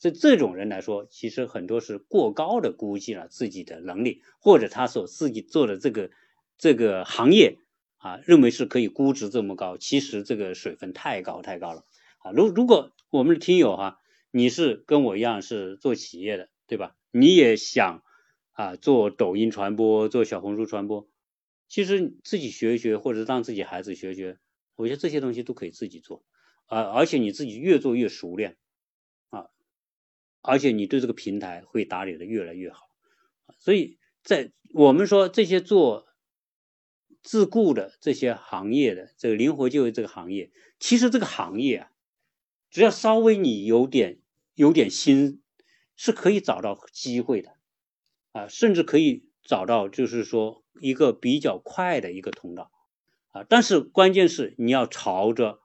[0.00, 6.10] 这这种人来说，其实很多是过高的估计了自己的能力，或者他所自己做的这个
[6.58, 7.58] 这个行业
[7.96, 11.84] 啊，认为是可以估值这么高，其实这个水分太高太高了
[12.18, 12.30] 啊。
[12.30, 13.98] 如如果我们的听友哈，
[14.30, 16.96] 你是跟我一样是做企业的，对吧？
[17.10, 18.02] 你也想
[18.52, 21.08] 啊做抖音传播，做小红书传播，
[21.68, 24.38] 其实自己学一学，或者让自己孩子学一学，
[24.76, 26.24] 我觉得这些东西都可以自己做
[26.66, 28.56] 啊，而且你自己越做越熟练。
[29.30, 29.46] 啊
[30.48, 32.88] 而且你对这个平台会打理的越来越好，
[33.58, 36.05] 所以在我们说这些做
[37.26, 41.90] 自雇的这些行业的这个灵活就业这个行业，其实这个行业啊，
[42.70, 44.20] 只要稍微你有点
[44.54, 45.42] 有点心，
[45.96, 47.56] 是可以找到机会的。
[48.30, 52.70] 啊，甚至可以找到就是说一个比较快的一个通道。
[53.32, 55.60] 啊，但是关键是你要朝着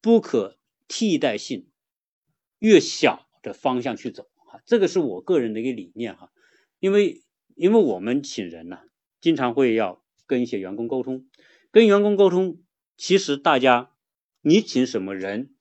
[0.00, 1.66] 不可替代性
[2.58, 3.22] 越小。
[3.44, 4.26] 的方向去走。
[4.36, 6.32] 哈，这个是我个人的一个理念哈，
[6.80, 7.22] 因为
[7.54, 8.78] 因为我们请人呢，
[9.20, 11.26] 经常会要跟一些员工沟通，
[11.70, 12.62] 跟员工沟通，
[12.96, 13.92] 其实大家
[14.40, 15.54] 你请什么人，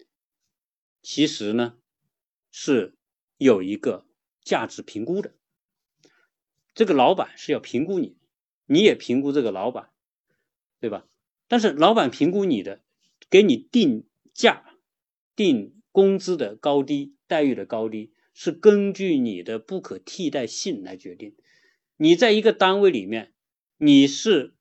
[1.02, 1.78] 其实呢
[2.52, 2.98] 是
[3.38, 4.06] 有一个
[4.42, 5.36] 价值评估的，
[6.74, 8.18] 这个老板是要评估你，
[8.66, 9.90] 你也评估这个老板，
[10.80, 11.08] 对吧？
[11.48, 12.82] 但是老板评估你的，
[13.30, 14.78] 给你定价、
[15.36, 17.16] 定工资的高低。
[17.26, 21.36] 待遇的高低是根据你的不可替代性来决定。
[21.98, 23.34] 你在一个单位里面，
[23.84, 24.56] 你是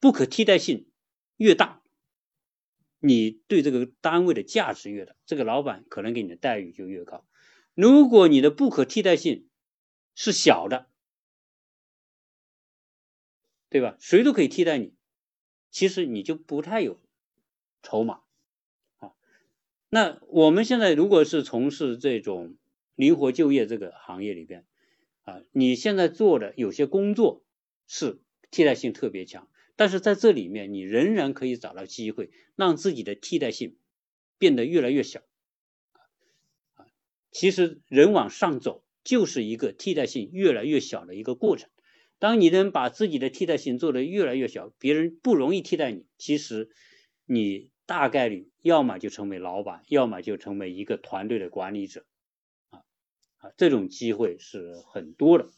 [0.00, 0.90] 不可替代性
[1.36, 1.84] 越大，
[2.98, 7.24] 你对这个单位的价值越大，这个老板可能给你的待遇就越高。
[7.74, 9.48] 如果你的不可替代性
[10.16, 10.88] 是小的，
[13.68, 13.96] 对吧？
[14.00, 14.94] 谁都可以替代你，
[15.70, 17.00] 其实你就不太有
[17.84, 18.22] 筹码
[18.96, 19.12] 啊。
[19.90, 22.56] 那我们现在如果是从事这种
[22.96, 24.66] 灵活就业这个行业里边，
[25.22, 27.44] 啊，你现在做的有些工作
[27.86, 28.20] 是
[28.54, 33.76] 替代性特别强，但是在这里面你仍然可以找到机会，让自己的替代性
[34.38, 35.20] 变得越来越小。
[36.74, 36.86] 啊，
[37.32, 41.68] 其实人往上走就是一个替代性越来越小的一个过程。
[42.18, 46.70] 当你能把自己的替代性做得越来越小，别人不容易替代你，其实
[47.26, 47.72] 你。
[47.86, 52.06] 大概率要么就成为老板，要么就成为一个团队的管理者，
[52.70, 52.80] 啊
[53.36, 55.50] 啊，这种机会是很多的，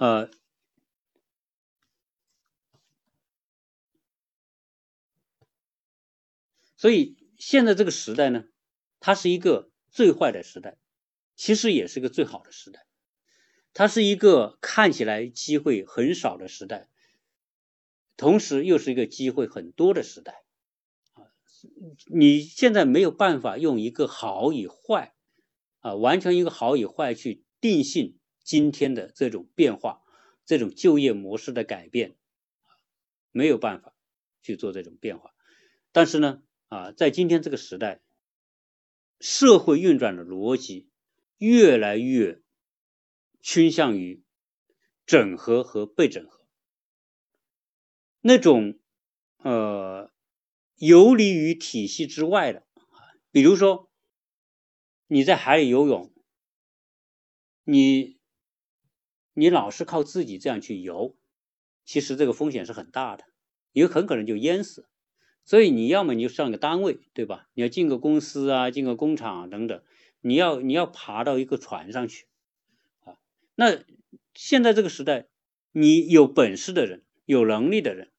[0.00, 0.30] 呃，
[6.78, 8.44] 所以现在这个时代呢，
[8.98, 10.78] 它是一个最坏的时代，
[11.36, 12.86] 其实也是个最好的时代。
[13.74, 16.88] 它是一个看起来机会很少的时代，
[18.16, 20.42] 同时又是一个机会很多的时代，
[21.12, 21.28] 啊，
[22.06, 25.14] 你现在没有办法用一个好与坏，
[25.80, 28.18] 啊，完全一个好与坏去定性
[28.50, 30.02] 今天的这种变化，
[30.44, 32.16] 这种就业模式的改变，
[33.30, 33.94] 没有办法
[34.42, 35.32] 去做这种变化。
[35.92, 38.00] 但是呢，啊，在今天这个时代，
[39.20, 40.88] 社会运转的逻辑
[41.38, 42.42] 越来越。
[43.42, 44.22] 倾向于
[45.06, 46.44] 整合和被整合，
[48.20, 48.78] 那种
[49.38, 50.12] 呃
[50.76, 52.66] 游离于体系之外的
[53.30, 53.90] 比如说
[55.06, 56.12] 你在海里游泳，
[57.64, 58.19] 你
[59.34, 61.16] 你老是靠自己这样去游，
[61.84, 63.24] 其实这个风险是很大的，
[63.72, 64.86] 你很可能就淹死。
[65.44, 67.48] 所以你要么你就上个单位，对吧？
[67.54, 69.82] 你要进个公司啊，进个工厂等等，
[70.20, 72.26] 你要你要爬到一个船上去
[73.00, 73.16] 啊。
[73.54, 73.82] 那
[74.34, 75.28] 现在这个时代，
[75.72, 78.10] 你有本事的人、有能力的人、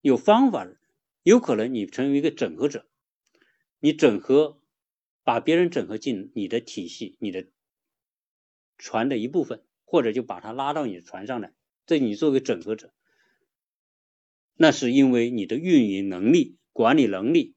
[0.00, 0.80] 有方法的人，
[1.22, 2.86] 有可能你成为一个整合者，
[3.78, 4.60] 你整合，
[5.22, 7.46] 把别人整合进你的体系、你的
[8.78, 9.62] 船的一部分，
[9.94, 11.52] 或者就把他拉到你的船上来，
[11.86, 12.92] 这你作为整合者，
[14.56, 17.54] 那是因为你的运营能力、管理能力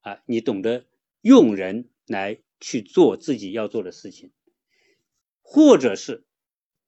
[0.00, 0.86] 啊，你懂得
[1.20, 4.32] 用人来去做自己要做的事情，
[5.42, 6.24] 或者是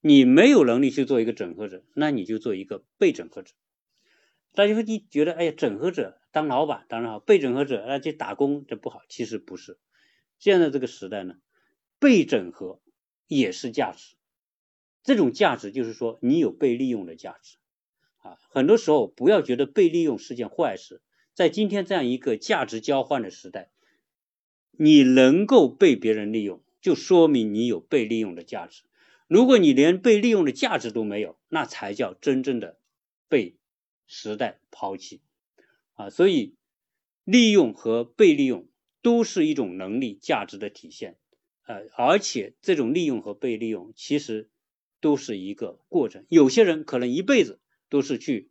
[0.01, 3.53] 你没有能力去做一个整合者，那你就做一个被整合者。
[4.55, 9.03] 大家会你觉得，哎呀，整合者当老板当然好，被整合者那去打工这不好。
[9.11, 9.79] 其实不是，
[10.39, 11.35] 现在这个时代呢，
[11.99, 12.81] 被整合
[13.27, 14.17] 也是价值。
[15.05, 17.59] 这种价值就是说，你有被利用的价值
[18.17, 18.37] 啊。
[18.49, 21.01] 很多时候不要觉得被利用是件坏事，
[21.35, 23.71] 在今天这样一个价值交换的时代，
[24.73, 28.83] 你能够被别人利用，就说明你有被利用的价值。
[29.29, 32.79] 如果你连被利用的价值都没有，那才叫真正的
[33.29, 33.57] 被。
[34.07, 35.23] 时代抛弃
[35.95, 36.57] 啊，所以
[37.25, 38.69] 利用和被利用
[39.01, 41.17] 都是一种能力价值的体现，
[41.65, 44.51] 呃，而且这种利用和被利用其实
[45.05, 46.25] 都是一个过程。
[46.31, 48.51] 有些人可能一辈子都是去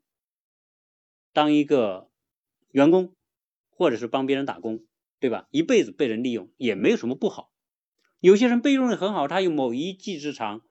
[1.34, 2.10] 当一个
[2.70, 3.16] 员工，
[3.72, 4.86] 或者是帮别人打工，
[5.20, 5.48] 对吧？
[5.50, 7.52] 一辈子被人利用也没有什么不好。
[8.20, 10.62] 有些人被用的很好，他有某一技之长，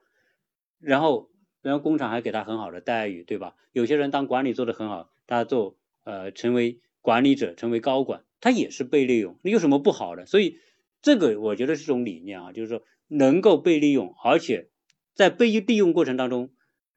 [0.79, 1.31] 然后。
[1.65, 3.55] 然后工厂还给他很好的待遇，对吧？
[3.71, 10.27] 有些人当管理做得很好，他做呃成为管理者，成为高管，他也是被利用，有什么不好的？
[10.27, 10.59] 所以
[11.03, 14.72] 这个我觉得是一种理念啊，就是说能够被利用，而且
[15.15, 16.51] 在被利用过程当中，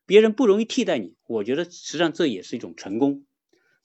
[0.05, 3.25] 别人不容易替代你，我觉得实际上这也是一种成功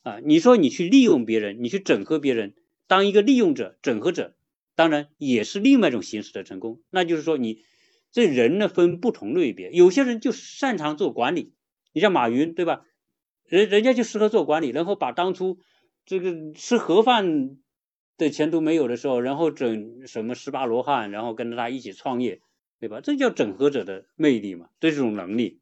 [0.03, 0.19] 啊。
[0.25, 2.55] 你说你去利用别人，你去整合别人，
[2.87, 4.35] 当一个利用者、整合者，
[4.75, 7.63] 当然也是另外一种形式的成功，那就是说你。
[8.13, 11.53] 这人呢分不同类别，有些人就擅长做管理，
[11.93, 12.85] 你像马云对吧？
[13.45, 15.61] 人人家就适合做管理，然后把当初
[16.05, 17.59] 这个吃盒饭
[18.19, 22.41] 的钱都没有的时候，然后整什么十八罗汉，然后跟着他一起创业，
[22.81, 23.01] 对吧？
[23.01, 25.61] 这叫整合者的魅力嘛，这种能力。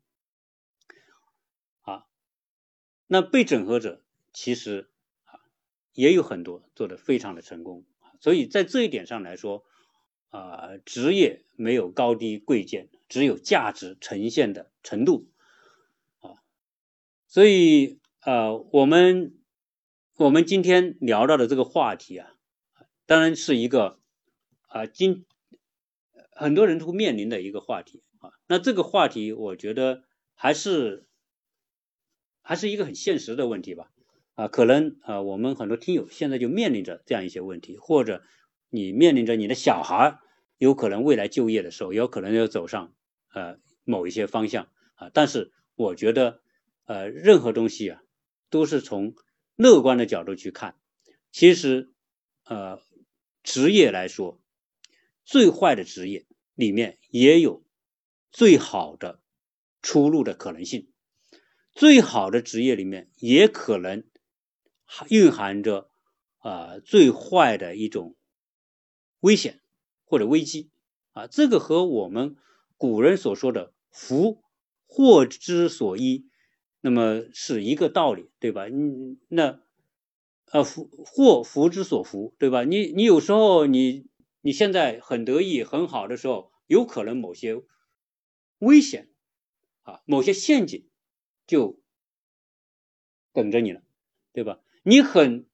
[1.83, 2.07] 啊，
[3.07, 4.03] 那被整合者
[4.33, 4.89] 其实
[5.27, 5.41] 啊
[5.93, 7.85] 也有很多做的非常的成功，
[8.21, 9.67] 所以在这一点上来说。
[10.31, 15.27] 啊，职业没有高低贵贱，只有价值呈现的程度
[16.21, 16.37] 啊。
[17.27, 19.39] 所以啊，我们
[20.17, 22.31] 我们今天聊到的这个话题啊，
[23.07, 23.99] 当然是一个
[24.67, 25.25] 啊，今
[26.39, 28.31] 很多人都面临的一个话题啊。
[28.47, 31.07] 那这个话题，我觉得还是
[32.43, 33.91] 还是一个很现实的问题吧
[34.35, 34.49] 啊。
[34.49, 38.23] 可能啊，我们很多听友现在就面临着这样一些问题，或者。
[38.71, 40.19] 你面临着你的小孩
[40.59, 42.93] 有可能未来就业的时候，有可能要走上
[43.33, 45.11] 呃某一些方向啊。
[45.15, 46.43] 但是我觉得
[46.85, 48.03] 呃任何东西啊
[48.51, 49.15] 都是从
[49.57, 50.77] 乐观的角度去看。
[51.33, 51.95] 其实
[52.45, 52.79] 呃
[53.43, 54.39] 职业来说，
[55.25, 56.27] 最坏的职业
[56.59, 57.63] 里面也有
[58.33, 59.21] 最好的
[59.81, 60.91] 出路的可能性。
[61.73, 64.03] 最好的职业里面也可能
[65.09, 65.89] 蕴含着
[66.39, 68.17] 啊最坏的一种。
[69.21, 69.61] 危险
[70.05, 70.71] 或者危机
[71.13, 72.37] 啊，这个和我们
[72.77, 74.43] 古人所说的“福
[74.87, 76.27] 祸之所依”
[76.81, 78.67] 那么是一个道理，对吧？
[78.67, 79.61] 你那
[80.51, 82.65] 呃福祸福之所福，对吧？
[82.65, 84.07] 你你有时候你
[84.49, 87.63] 你现在很得意很好的时候，有可能某些
[88.61, 89.11] 危险
[89.83, 90.89] 啊，某些陷阱
[91.47, 91.79] 就
[93.35, 93.83] 等着你了，
[94.33, 94.61] 对吧？
[94.85, 95.47] 你很。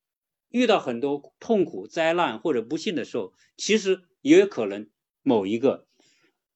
[0.50, 4.88] 遇到很多痛苦、灾难或者不幸的时候，其实也有可能
[5.22, 5.88] 某一个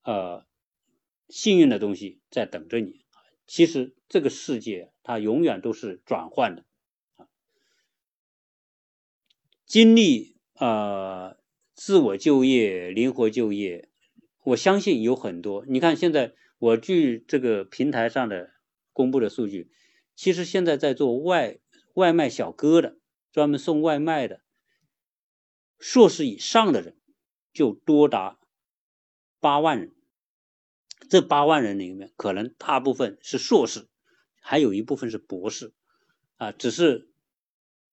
[0.04, 0.46] 呃
[1.28, 3.04] 幸运的东西在等着你。
[3.48, 6.64] 其实这个世界它永远都是转换的
[7.16, 7.26] 啊。
[9.66, 11.36] 经历呃
[11.78, 13.88] 自我就业、灵活就业，
[14.42, 15.64] 我相信有很多。
[15.68, 18.50] 你看现在我据这个平台上的
[18.92, 19.70] 公布的数据，
[20.16, 21.60] 其实现在在做外
[21.94, 22.98] 外卖小哥的。
[23.30, 24.40] 专门送外卖的
[25.78, 26.96] 硕士以上的人
[27.52, 28.40] 就多达
[29.38, 29.94] 八万人，
[31.08, 33.86] 这八万人里面可能大部分是硕士，
[34.40, 35.72] 还有一部分是博士，
[36.36, 37.10] 啊，只是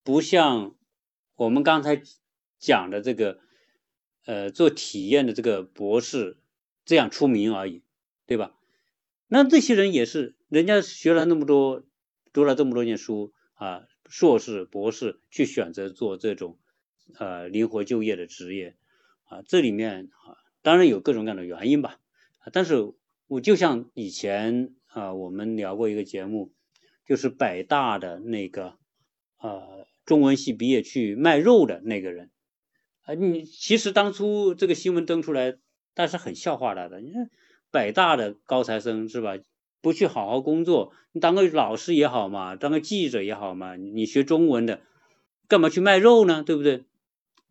[0.03, 0.75] 不像
[1.35, 2.01] 我们刚才
[2.57, 3.39] 讲的这个，
[4.25, 6.37] 呃，做体验的这个博士
[6.83, 7.81] 这样出名而已，
[8.25, 8.55] 对吧？
[9.27, 11.83] 那这些人也是，人家学了那么多，
[12.33, 13.87] 读了这么多年书啊。
[14.07, 16.59] 硕士、博士去选择做这种
[17.17, 18.75] 呃灵活就业的职业
[19.23, 21.99] 啊，这里面啊当然有各种各样的原因吧，
[22.53, 22.93] 但是
[23.25, 26.53] 我就像以前啊我们聊过一个节目，
[27.07, 28.77] 就是北大的那个
[29.39, 32.29] 呃中文系毕业去卖肉的那个人
[33.05, 35.57] 啊，你其实当初这个新闻登出来，
[35.93, 37.29] 但是很笑话他的，你看
[37.71, 39.37] 北大的高材生是吧？
[39.81, 44.81] 不去好好工作，你当个老师也好嘛，当个记者也好嘛，你学中文的，
[45.47, 46.41] 干嘛去卖肉呢？
[46.41, 46.85] 对不对？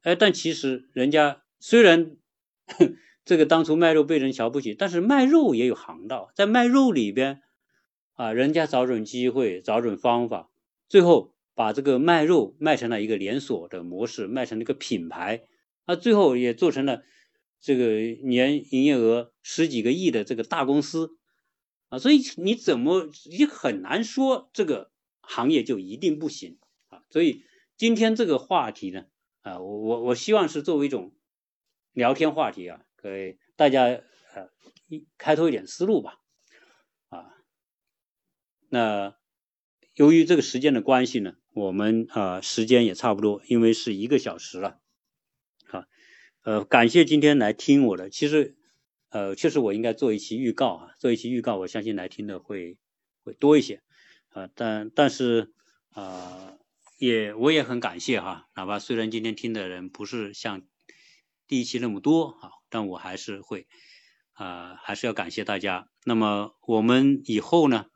[0.03, 2.17] 哎，但其实人家虽然
[3.25, 7.43] 这个当初卖肉被人瞧不起，但是卖肉也有行道，在卖肉里边
[8.15, 10.51] 啊，人家找准机会，找准方法，
[10.89, 15.47] 最后把这个卖肉卖成了一个连锁的模式，卖成了一个品牌，
[15.85, 17.03] 啊，最后也做成了
[17.61, 21.19] 这个年营业额十几个亿的这个大公司。
[21.91, 24.91] 啊，所以你怎么也很难说这个
[25.21, 27.05] 行业就一定不行啊。
[27.11, 27.45] 所以
[27.77, 29.05] 今天这个话题呢，
[29.43, 31.15] 啊，我我我希望是作为一种
[31.93, 34.51] 聊天话题啊，给大家呃
[34.89, 36.21] 一开拓一点思路吧。
[37.11, 37.37] 啊，
[38.71, 39.15] 那
[39.95, 44.79] 由于这个时间的关系呢，我们啊时间也差不多，因为是一个小时了。
[45.67, 45.85] 好，
[46.43, 48.57] 呃，感谢今天来听我的，其实。
[49.11, 52.79] 呃，确实我应该做一期预告啊，做一期预告，我相信来听的会
[53.23, 53.81] 会多一些
[54.31, 54.49] 啊。
[54.57, 55.53] 但但是
[55.91, 56.57] 啊，
[56.99, 60.63] 也我也很感谢哈，哪怕虽然今天听的人不是像
[61.47, 63.69] 第一期那么多啊，但我还是会
[64.33, 65.89] 啊，还是要感谢大家。
[66.05, 67.87] 那么我们以后呢，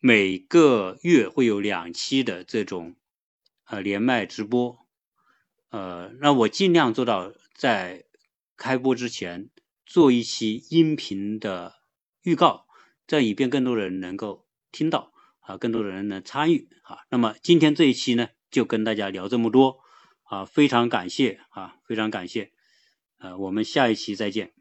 [0.00, 2.96] 每个月会有两期的这种
[3.66, 4.86] 呃连麦直播，
[5.68, 8.04] 呃，那我尽量做到在
[8.56, 9.48] 开播之前。
[9.86, 11.80] 做一期音频的
[12.22, 12.68] 预告，
[13.08, 16.98] 这样以便更多人能够听到啊，更多的人能参与啊。
[17.10, 19.80] 那么今天这一期呢，就跟大家聊这么多
[20.22, 22.52] 啊，非常感谢啊，非常感谢，
[23.18, 24.59] 呃，我们下一期再见。